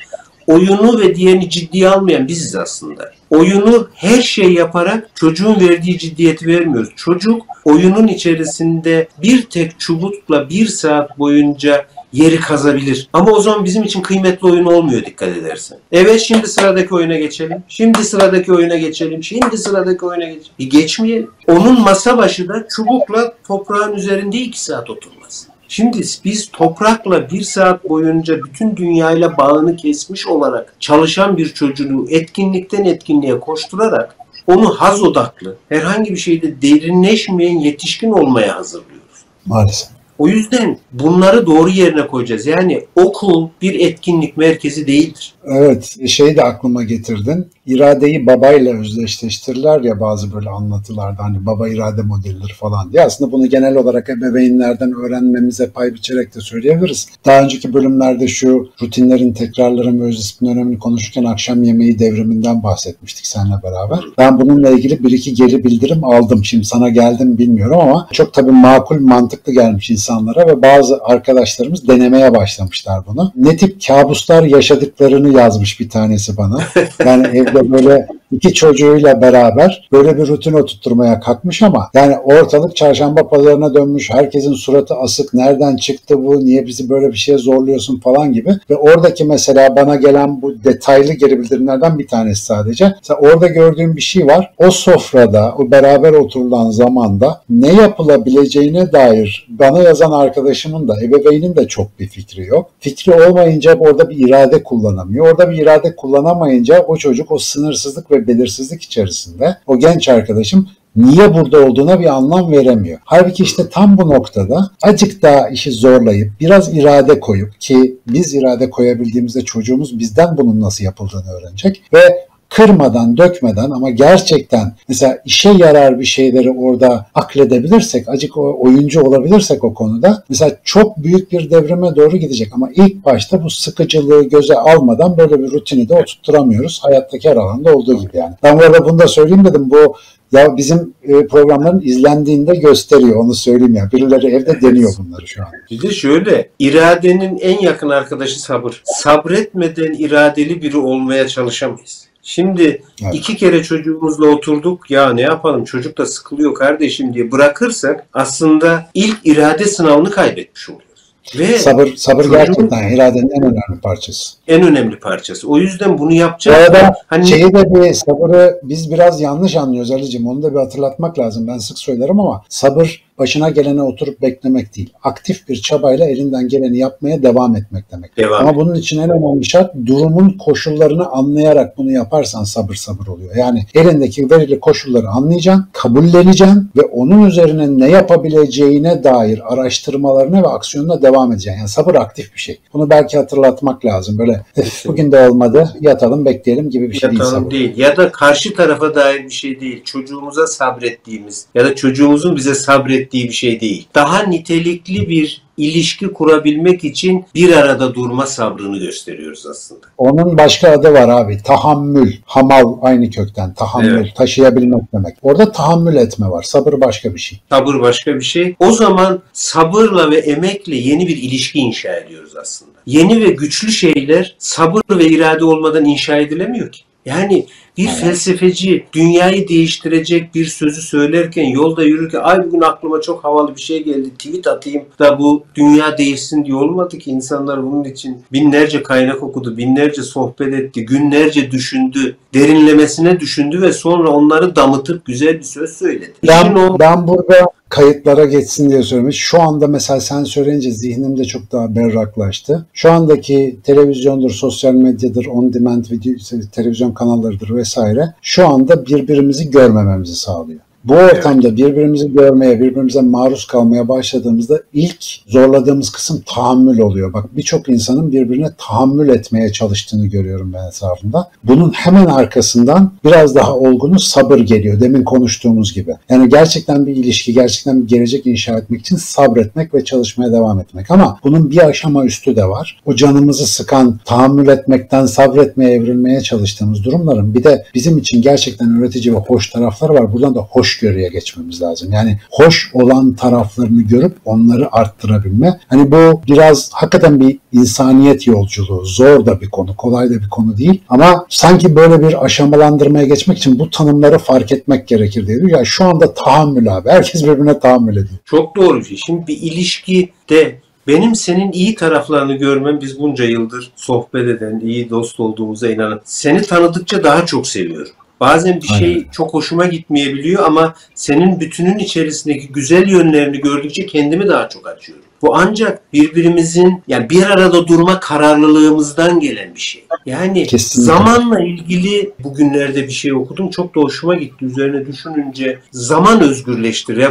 Oyunu 0.50 1.00
ve 1.00 1.14
diğerini 1.14 1.50
ciddiye 1.50 1.88
almayan 1.88 2.28
biziz 2.28 2.56
aslında. 2.56 3.12
Oyunu 3.30 3.88
her 3.94 4.22
şey 4.22 4.52
yaparak 4.52 5.10
çocuğun 5.14 5.60
verdiği 5.60 5.98
ciddiyeti 5.98 6.46
vermiyoruz. 6.46 6.90
Çocuk 6.96 7.42
oyunun 7.64 8.06
içerisinde 8.06 9.08
bir 9.22 9.42
tek 9.42 9.80
çubukla 9.80 10.48
bir 10.48 10.66
saat 10.66 11.18
boyunca 11.18 11.86
yeri 12.12 12.40
kazabilir. 12.40 13.08
Ama 13.12 13.30
o 13.30 13.40
zaman 13.40 13.64
bizim 13.64 13.82
için 13.82 14.02
kıymetli 14.02 14.48
oyun 14.48 14.64
olmuyor 14.64 15.04
dikkat 15.04 15.28
edersen. 15.28 15.78
Evet 15.92 16.20
şimdi 16.20 16.46
sıradaki 16.46 16.94
oyuna 16.94 17.18
geçelim. 17.18 17.62
Şimdi 17.68 18.04
sıradaki 18.04 18.52
oyuna 18.52 18.76
geçelim. 18.76 19.24
Şimdi 19.24 19.58
sıradaki 19.58 20.04
oyuna 20.04 20.24
geçelim. 20.24 20.52
Bir 20.58 20.70
geçmeyelim. 20.70 21.30
Onun 21.48 21.80
masa 21.80 22.18
başı 22.18 22.48
da 22.48 22.66
çubukla 22.76 23.34
toprağın 23.48 23.94
üzerinde 23.94 24.38
iki 24.38 24.62
saat 24.62 24.90
oturması. 24.90 25.46
Şimdi 25.72 26.00
biz 26.24 26.50
toprakla 26.52 27.30
bir 27.30 27.42
saat 27.42 27.88
boyunca 27.88 28.44
bütün 28.44 28.76
dünyayla 28.76 29.36
bağını 29.36 29.76
kesmiş 29.76 30.26
olarak 30.26 30.74
çalışan 30.80 31.36
bir 31.36 31.54
çocuğu 31.54 32.06
etkinlikten 32.08 32.84
etkinliğe 32.84 33.40
koşturarak 33.40 34.16
onu 34.46 34.74
haz 34.74 35.02
odaklı, 35.02 35.56
herhangi 35.68 36.10
bir 36.10 36.16
şeyde 36.16 36.62
derinleşmeyen 36.62 37.58
yetişkin 37.58 38.12
olmaya 38.12 38.56
hazırlıyoruz. 38.56 39.24
Maalesef. 39.46 39.99
O 40.20 40.28
yüzden 40.28 40.78
bunları 40.92 41.46
doğru 41.46 41.68
yerine 41.68 42.06
koyacağız. 42.06 42.46
Yani 42.46 42.84
okul 42.96 43.48
bir 43.62 43.80
etkinlik 43.80 44.36
merkezi 44.36 44.86
değildir. 44.86 45.34
Evet, 45.44 45.96
şeyi 46.08 46.36
de 46.36 46.42
aklıma 46.42 46.84
getirdin. 46.84 47.46
İradeyi 47.66 48.26
babayla 48.26 48.80
özdeşleştirirler 48.80 49.80
ya 49.80 50.00
bazı 50.00 50.32
böyle 50.32 50.50
anlatılarda 50.50 51.22
hani 51.22 51.46
baba 51.46 51.68
irade 51.68 52.02
modelidir 52.02 52.56
falan 52.60 52.92
diye. 52.92 53.04
Aslında 53.04 53.32
bunu 53.32 53.46
genel 53.46 53.76
olarak 53.76 54.08
ebeveynlerden 54.08 54.92
öğrenmemize 54.92 55.70
pay 55.70 55.94
biçerek 55.94 56.34
de 56.34 56.40
söyleyebiliriz. 56.40 57.06
Daha 57.26 57.42
önceki 57.42 57.74
bölümlerde 57.74 58.28
şu 58.28 58.68
rutinlerin, 58.82 59.32
tekrarların 59.32 60.00
ve 60.00 60.04
öz 60.04 60.18
disiplin 60.18 60.48
önemini 60.48 60.78
konuşurken 60.78 61.24
akşam 61.24 61.62
yemeği 61.62 61.98
devriminden 61.98 62.62
bahsetmiştik 62.62 63.26
seninle 63.26 63.62
beraber. 63.62 64.04
Ben 64.18 64.40
bununla 64.40 64.70
ilgili 64.70 65.04
bir 65.04 65.10
iki 65.10 65.34
geri 65.34 65.64
bildirim 65.64 66.04
aldım. 66.04 66.44
Şimdi 66.44 66.64
sana 66.64 66.88
geldim 66.88 67.38
bilmiyorum 67.38 67.78
ama 67.80 68.08
çok 68.12 68.34
tabii 68.34 68.50
makul, 68.50 69.00
mantıklı 69.00 69.52
gelmiş 69.52 69.90
insanlara 70.10 70.46
ve 70.46 70.62
bazı 70.62 70.98
arkadaşlarımız 71.04 71.88
denemeye 71.88 72.34
başlamışlar 72.34 73.00
bunu. 73.06 73.32
Ne 73.36 73.56
tip 73.56 73.86
kabuslar 73.86 74.42
yaşadıklarını 74.42 75.38
yazmış 75.38 75.80
bir 75.80 75.88
tanesi 75.88 76.36
bana. 76.36 76.60
Yani 77.04 77.26
evde 77.26 77.72
böyle 77.72 78.06
iki 78.32 78.54
çocuğuyla 78.54 79.22
beraber 79.22 79.88
böyle 79.92 80.18
bir 80.18 80.26
rutin 80.26 80.52
oturtmaya 80.52 81.20
kalkmış 81.20 81.62
ama 81.62 81.90
yani 81.94 82.18
ortalık 82.18 82.76
çarşamba 82.76 83.28
pazarına 83.28 83.74
dönmüş. 83.74 84.10
Herkesin 84.10 84.52
suratı 84.52 84.94
asık. 84.94 85.34
Nereden 85.34 85.76
çıktı 85.76 86.24
bu? 86.24 86.44
Niye 86.44 86.66
bizi 86.66 86.88
böyle 86.88 87.08
bir 87.08 87.16
şeye 87.16 87.38
zorluyorsun 87.38 88.00
falan 88.00 88.32
gibi. 88.32 88.50
Ve 88.70 88.76
oradaki 88.76 89.24
mesela 89.24 89.76
bana 89.76 89.96
gelen 89.96 90.42
bu 90.42 90.64
detaylı 90.64 91.12
geri 91.12 91.38
bildirimlerden 91.38 91.98
bir 91.98 92.06
tanesi 92.06 92.44
sadece. 92.44 92.92
Mesela 92.98 93.20
orada 93.20 93.46
gördüğüm 93.46 93.96
bir 93.96 94.00
şey 94.00 94.26
var. 94.26 94.50
O 94.58 94.70
sofrada, 94.70 95.54
o 95.58 95.70
beraber 95.70 96.12
oturulan 96.12 96.70
zamanda 96.70 97.40
ne 97.50 97.72
yapılabileceğine 97.72 98.92
dair 98.92 99.46
bana 99.48 99.82
yazan 99.82 99.99
arkadaşımın 100.06 100.88
da 100.88 100.94
ebeveynin 101.02 101.56
de 101.56 101.68
çok 101.68 102.00
bir 102.00 102.08
fikri 102.08 102.46
yok. 102.46 102.70
Fikri 102.80 103.12
olmayınca 103.12 103.74
orada 103.74 104.10
bir 104.10 104.28
irade 104.28 104.62
kullanamıyor. 104.62 105.26
Orada 105.26 105.50
bir 105.50 105.58
irade 105.58 105.96
kullanamayınca 105.96 106.82
o 106.82 106.96
çocuk 106.96 107.32
o 107.32 107.38
sınırsızlık 107.38 108.10
ve 108.10 108.26
belirsizlik 108.26 108.82
içerisinde 108.82 109.56
o 109.66 109.78
genç 109.78 110.08
arkadaşım 110.08 110.68
niye 110.96 111.34
burada 111.34 111.66
olduğuna 111.66 112.00
bir 112.00 112.06
anlam 112.06 112.52
veremiyor. 112.52 112.98
Halbuki 113.04 113.42
işte 113.42 113.68
tam 113.68 113.98
bu 113.98 114.10
noktada 114.10 114.70
acık 114.82 115.22
daha 115.22 115.48
işi 115.48 115.72
zorlayıp 115.72 116.32
biraz 116.40 116.76
irade 116.76 117.20
koyup 117.20 117.60
ki 117.60 117.96
biz 118.06 118.34
irade 118.34 118.70
koyabildiğimizde 118.70 119.40
çocuğumuz 119.40 119.98
bizden 119.98 120.36
bunun 120.36 120.60
nasıl 120.60 120.84
yapıldığını 120.84 121.30
öğrenecek 121.30 121.82
ve 121.94 122.29
kırmadan, 122.50 123.16
dökmeden 123.16 123.70
ama 123.70 123.90
gerçekten 123.90 124.72
mesela 124.88 125.18
işe 125.24 125.50
yarar 125.50 126.00
bir 126.00 126.04
şeyleri 126.04 126.50
orada 126.50 127.06
akledebilirsek, 127.14 128.08
acık 128.08 128.36
oyuncu 128.36 129.02
olabilirsek 129.02 129.64
o 129.64 129.74
konuda 129.74 130.24
mesela 130.28 130.56
çok 130.64 130.96
büyük 130.96 131.32
bir 131.32 131.50
devrime 131.50 131.96
doğru 131.96 132.16
gidecek 132.16 132.48
ama 132.52 132.68
ilk 132.74 133.04
başta 133.04 133.44
bu 133.44 133.50
sıkıcılığı 133.50 134.28
göze 134.28 134.54
almadan 134.54 135.18
böyle 135.18 135.42
bir 135.42 135.50
rutini 135.50 135.88
de 135.88 135.94
oturtturamıyoruz. 135.94 136.80
Hayattaki 136.82 137.30
her 137.30 137.36
alanda 137.36 137.74
olduğu 137.74 137.98
gibi 138.00 138.16
yani. 138.16 138.34
Ben 138.42 138.58
bu 138.58 138.62
arada 138.62 138.84
bunu 138.84 138.98
da 138.98 139.08
söyleyeyim 139.08 139.44
dedim 139.44 139.70
bu 139.70 139.96
ya 140.32 140.56
bizim 140.56 140.94
e, 141.02 141.26
programların 141.26 141.80
izlendiğinde 141.80 142.54
gösteriyor 142.54 143.16
onu 143.16 143.34
söyleyeyim 143.34 143.74
ya. 143.74 143.90
Birileri 143.92 144.26
evde 144.26 144.60
deniyor 144.60 144.92
bunları 144.98 145.26
şu 145.26 145.42
an. 145.42 145.48
Bir 145.70 145.82
de 145.82 145.90
şöyle 145.90 146.50
iradenin 146.58 147.38
en 147.38 147.58
yakın 147.58 147.88
arkadaşı 147.88 148.42
sabır. 148.42 148.82
Sabretmeden 148.84 149.92
iradeli 149.92 150.62
biri 150.62 150.76
olmaya 150.76 151.28
çalışamayız. 151.28 152.09
Şimdi 152.22 152.82
evet. 153.02 153.14
iki 153.14 153.36
kere 153.36 153.62
çocuğumuzla 153.62 154.26
oturduk 154.26 154.90
ya 154.90 155.12
ne 155.12 155.22
yapalım 155.22 155.64
çocuk 155.64 155.98
da 155.98 156.06
sıkılıyor 156.06 156.54
kardeşim 156.54 157.14
diye 157.14 157.32
bırakırsak 157.32 158.06
aslında 158.12 158.86
ilk 158.94 159.18
irade 159.24 159.64
sınavını 159.64 160.10
kaybetmiş 160.10 160.70
oluyoruz. 160.70 160.90
Ve 161.38 161.58
sabır 161.58 161.96
sabır 161.96 162.24
gerçekten 162.24 162.92
iradenin 162.92 163.30
en 163.30 163.42
önemli 163.42 163.80
parçası. 163.82 164.36
En 164.48 164.62
önemli 164.62 164.98
parçası. 164.98 165.48
O 165.48 165.58
yüzden 165.58 165.98
bunu 165.98 166.12
yapacağız. 166.12 166.58
Bu 166.58 166.62
arada 166.62 166.94
hani... 167.06 167.26
şeyi 167.26 167.54
de 167.54 167.74
bir 167.74 167.94
sabırı 167.94 168.60
biz 168.62 168.90
biraz 168.90 169.20
yanlış 169.20 169.56
anlıyoruz 169.56 169.90
Ali'cim. 169.90 170.26
Onu 170.26 170.42
da 170.42 170.52
bir 170.54 170.58
hatırlatmak 170.58 171.18
lazım. 171.18 171.46
Ben 171.48 171.58
sık 171.58 171.78
söylerim 171.78 172.20
ama 172.20 172.42
sabır 172.48 173.04
başına 173.20 173.50
gelene 173.50 173.82
oturup 173.82 174.22
beklemek 174.22 174.76
değil. 174.76 174.90
Aktif 175.02 175.48
bir 175.48 175.56
çabayla 175.56 176.06
elinden 176.06 176.48
geleni 176.48 176.78
yapmaya 176.78 177.22
devam 177.22 177.56
etmek 177.56 177.92
demek. 177.92 178.16
Devam. 178.16 178.48
Ama 178.48 178.56
bunun 178.56 178.74
için 178.74 179.00
en 179.00 179.10
önemli 179.10 179.44
şart 179.44 179.74
durumun 179.86 180.30
koşullarını 180.30 181.06
anlayarak 181.08 181.78
bunu 181.78 181.90
yaparsan 181.92 182.44
sabır 182.44 182.74
sabır 182.74 183.06
oluyor. 183.06 183.36
Yani 183.36 183.64
elindeki 183.74 184.30
verili 184.30 184.60
koşulları 184.60 185.08
anlayacaksın, 185.08 185.66
kabulleneceksin 185.72 186.70
ve 186.76 186.82
onun 186.82 187.26
üzerine 187.26 187.78
ne 187.78 187.90
yapabileceğine 187.90 189.04
dair 189.04 189.52
araştırmalarına 189.52 190.42
ve 190.42 190.46
aksiyonuna 190.48 191.02
devam 191.02 191.32
edeceksin. 191.32 191.58
Yani 191.58 191.68
sabır 191.68 191.94
aktif 191.94 192.34
bir 192.34 192.40
şey. 192.40 192.60
Bunu 192.72 192.90
belki 192.90 193.18
hatırlatmak 193.18 193.84
lazım. 193.84 194.18
Böyle 194.18 194.42
bugün 194.86 195.12
de 195.12 195.28
olmadı 195.28 195.72
yatalım 195.80 196.24
bekleyelim 196.24 196.70
gibi 196.70 196.90
bir 196.90 196.96
şey 196.96 197.10
yatalım 197.10 197.30
değil 197.30 197.40
sabır. 197.40 197.50
değil. 197.50 197.78
Ya 197.78 197.96
da 197.96 198.12
karşı 198.12 198.54
tarafa 198.54 198.94
dair 198.94 199.24
bir 199.24 199.30
şey 199.30 199.60
değil. 199.60 199.84
Çocuğumuza 199.84 200.46
sabrettiğimiz 200.46 201.46
ya 201.54 201.64
da 201.64 201.74
çocuğumuzun 201.74 202.36
bize 202.36 202.54
sabrettiği 202.54 203.09
ettiği 203.10 203.28
bir 203.28 203.32
şey 203.32 203.60
değil. 203.60 203.88
Daha 203.94 204.22
nitelikli 204.22 205.08
bir 205.08 205.42
ilişki 205.56 206.12
kurabilmek 206.12 206.84
için 206.84 207.24
bir 207.34 207.56
arada 207.56 207.94
durma 207.94 208.26
sabrını 208.26 208.78
gösteriyoruz 208.78 209.46
aslında. 209.46 209.86
Onun 209.98 210.38
başka 210.38 210.70
adı 210.70 210.92
var 210.92 211.08
abi. 211.08 211.38
Tahammül. 211.44 212.12
Hamal 212.24 212.78
aynı 212.82 213.10
kökten. 213.10 213.54
Tahammül. 213.54 213.88
Evet. 213.88 214.16
Taşıyabilmek 214.16 214.92
demek. 214.94 215.16
Orada 215.22 215.52
tahammül 215.52 215.96
etme 215.96 216.30
var. 216.30 216.42
Sabır 216.42 216.80
başka 216.80 217.14
bir 217.14 217.20
şey. 217.20 217.40
Sabır 217.48 217.80
başka 217.80 218.14
bir 218.14 218.24
şey. 218.24 218.56
O 218.58 218.72
zaman 218.72 219.22
sabırla 219.32 220.10
ve 220.10 220.16
emekle 220.16 220.76
yeni 220.76 221.08
bir 221.08 221.16
ilişki 221.16 221.58
inşa 221.58 221.96
ediyoruz 221.96 222.32
aslında. 222.42 222.70
Yeni 222.86 223.24
ve 223.24 223.30
güçlü 223.30 223.72
şeyler 223.72 224.36
sabır 224.38 224.82
ve 224.90 225.06
irade 225.06 225.44
olmadan 225.44 225.84
inşa 225.84 226.16
edilemiyor 226.16 226.72
ki. 226.72 226.80
Yani 227.06 227.46
bir 227.78 227.86
evet. 227.88 227.96
felsefeci 227.96 228.84
dünyayı 228.92 229.48
değiştirecek 229.48 230.34
bir 230.34 230.44
sözü 230.44 230.82
söylerken 230.82 231.44
yolda 231.44 231.82
yürürken 231.82 232.20
ay 232.20 232.38
bugün 232.38 232.60
aklıma 232.60 233.00
çok 233.00 233.24
havalı 233.24 233.56
bir 233.56 233.60
şey 233.60 233.84
geldi 233.84 234.10
tweet 234.10 234.46
atayım 234.46 234.84
da 234.98 235.18
bu 235.18 235.44
dünya 235.54 235.98
değişsin 235.98 236.44
diye 236.44 236.54
olmadı 236.54 236.98
ki 236.98 237.10
insanlar 237.10 237.62
bunun 237.62 237.84
için 237.84 238.22
binlerce 238.32 238.82
kaynak 238.82 239.22
okudu, 239.22 239.56
binlerce 239.56 240.02
sohbet 240.02 240.54
etti, 240.54 240.84
günlerce 240.86 241.50
düşündü, 241.50 242.16
derinlemesine 242.34 243.20
düşündü 243.20 243.62
ve 243.62 243.72
sonra 243.72 244.10
onları 244.10 244.56
damıtıp 244.56 245.04
güzel 245.04 245.38
bir 245.38 245.42
söz 245.42 245.76
söyledi. 245.76 246.14
Ben, 246.28 246.54
o... 246.54 246.78
ben 246.78 247.08
burada 247.08 247.52
kayıtlara 247.70 248.24
geçsin 248.24 248.70
diye 248.70 248.82
söylemiş. 248.82 249.18
Şu 249.18 249.42
anda 249.42 249.66
mesela 249.66 250.00
sen 250.00 250.24
söyleyince 250.24 250.70
zihnimde 250.70 251.24
çok 251.24 251.52
daha 251.52 251.74
berraklaştı. 251.74 252.66
Şu 252.72 252.92
andaki 252.92 253.56
televizyondur, 253.64 254.30
sosyal 254.30 254.74
medyadır, 254.74 255.26
on 255.26 255.52
demand 255.52 255.84
video, 255.90 256.14
televizyon 256.52 256.92
kanallarıdır 256.92 257.54
vesaire 257.54 258.14
şu 258.22 258.48
anda 258.48 258.86
birbirimizi 258.86 259.50
görmememizi 259.50 260.14
sağlıyor. 260.14 260.60
Bu 260.84 260.94
ortamda 260.94 261.56
birbirimizi 261.56 262.12
görmeye, 262.12 262.60
birbirimize 262.60 263.00
maruz 263.00 263.46
kalmaya 263.46 263.88
başladığımızda 263.88 264.60
ilk 264.72 265.04
zorladığımız 265.26 265.90
kısım 265.90 266.22
tahammül 266.26 266.78
oluyor. 266.78 267.12
Bak 267.12 267.36
birçok 267.36 267.68
insanın 267.68 268.12
birbirine 268.12 268.48
tahammül 268.58 269.08
etmeye 269.08 269.52
çalıştığını 269.52 270.06
görüyorum 270.06 270.52
ben 270.52 270.68
etrafımda. 270.68 271.30
Bunun 271.44 271.70
hemen 271.70 272.06
arkasından 272.06 272.92
biraz 273.04 273.34
daha 273.34 273.56
olgunu 273.56 273.98
sabır 273.98 274.38
geliyor. 274.38 274.80
Demin 274.80 275.04
konuştuğumuz 275.04 275.74
gibi. 275.74 275.94
Yani 276.08 276.28
gerçekten 276.28 276.86
bir 276.86 276.96
ilişki, 276.96 277.34
gerçekten 277.34 277.82
bir 277.82 277.88
gelecek 277.88 278.26
inşa 278.26 278.58
etmek 278.58 278.80
için 278.80 278.96
sabretmek 278.96 279.74
ve 279.74 279.84
çalışmaya 279.84 280.32
devam 280.32 280.60
etmek. 280.60 280.90
Ama 280.90 281.18
bunun 281.24 281.50
bir 281.50 281.66
aşama 281.66 282.04
üstü 282.04 282.36
de 282.36 282.44
var. 282.44 282.80
O 282.86 282.94
canımızı 282.94 283.46
sıkan, 283.46 284.00
tahammül 284.04 284.48
etmekten 284.48 285.06
sabretmeye, 285.06 285.70
evrilmeye 285.70 286.20
çalıştığımız 286.20 286.84
durumların 286.84 287.34
bir 287.34 287.44
de 287.44 287.64
bizim 287.74 287.98
için 287.98 288.22
gerçekten 288.22 288.80
öğretici 288.80 289.14
ve 289.14 289.18
hoş 289.18 289.50
tarafları 289.50 289.94
var. 289.94 290.12
Buradan 290.12 290.34
da 290.34 290.40
hoş 290.40 290.69
hoşgörüye 290.70 291.08
geçmemiz 291.08 291.62
lazım. 291.62 291.92
Yani 291.92 292.18
hoş 292.30 292.70
olan 292.74 293.14
taraflarını 293.14 293.82
görüp 293.82 294.16
onları 294.24 294.74
arttırabilme. 294.76 295.60
Hani 295.68 295.92
bu 295.92 296.22
biraz 296.28 296.70
hakikaten 296.72 297.20
bir 297.20 297.38
insaniyet 297.52 298.26
yolculuğu. 298.26 298.84
Zor 298.84 299.26
da 299.26 299.40
bir 299.40 299.50
konu, 299.50 299.76
kolay 299.76 300.10
da 300.10 300.14
bir 300.14 300.28
konu 300.28 300.56
değil. 300.56 300.80
Ama 300.88 301.26
sanki 301.28 301.76
böyle 301.76 302.08
bir 302.08 302.24
aşamalandırmaya 302.24 303.06
geçmek 303.06 303.38
için 303.38 303.58
bu 303.58 303.70
tanımları 303.70 304.18
fark 304.18 304.52
etmek 304.52 304.88
gerekir 304.88 305.26
diye 305.26 305.38
diyor. 305.38 305.58
Ya 305.58 305.64
şu 305.64 305.84
anda 305.84 306.14
tahammül 306.14 306.76
abi. 306.76 306.88
Herkes 306.88 307.24
birbirine 307.24 307.58
tahammül 307.58 307.92
ediyor. 307.92 308.18
Çok 308.24 308.56
doğru 308.56 308.84
şey. 308.84 308.96
Şimdi 309.06 309.26
bir 309.26 309.36
ilişkide 309.36 310.58
benim 310.86 311.14
senin 311.14 311.52
iyi 311.52 311.74
taraflarını 311.74 312.34
görmem 312.34 312.80
biz 312.80 312.98
bunca 312.98 313.24
yıldır 313.24 313.70
sohbet 313.76 314.28
eden, 314.28 314.60
iyi 314.60 314.90
dost 314.90 315.20
olduğumuza 315.20 315.70
inanan. 315.70 316.00
Seni 316.04 316.42
tanıdıkça 316.42 317.04
daha 317.04 317.26
çok 317.26 317.46
seviyorum. 317.46 317.92
Bazen 318.20 318.60
bir 318.62 318.66
şey 318.66 318.94
Aynen. 318.94 319.10
çok 319.12 319.34
hoşuma 319.34 319.66
gitmeyebiliyor 319.66 320.44
ama 320.44 320.74
senin 320.94 321.40
bütünün 321.40 321.78
içerisindeki 321.78 322.48
güzel 322.48 322.88
yönlerini 322.88 323.40
gördükçe 323.40 323.86
kendimi 323.86 324.28
daha 324.28 324.48
çok 324.48 324.66
açıyorum. 324.66 325.04
Bu 325.22 325.36
ancak 325.36 325.92
birbirimizin 325.92 326.82
yani 326.88 327.10
bir 327.10 327.22
arada 327.22 327.66
durma 327.66 328.00
kararlılığımızdan 328.00 329.20
gelen 329.20 329.54
bir 329.54 329.60
şey. 329.60 329.84
Yani 330.06 330.46
Kesinlikle. 330.46 330.92
zamanla 330.92 331.40
ilgili 331.40 332.12
bugünlerde 332.18 332.82
bir 332.82 332.92
şey 332.92 333.12
okudum. 333.12 333.50
Çok 333.50 333.76
da 333.76 333.80
hoşuma 333.80 334.14
gitti. 334.14 334.44
Üzerine 334.44 334.86
düşününce 334.86 335.58
zaman 335.72 336.20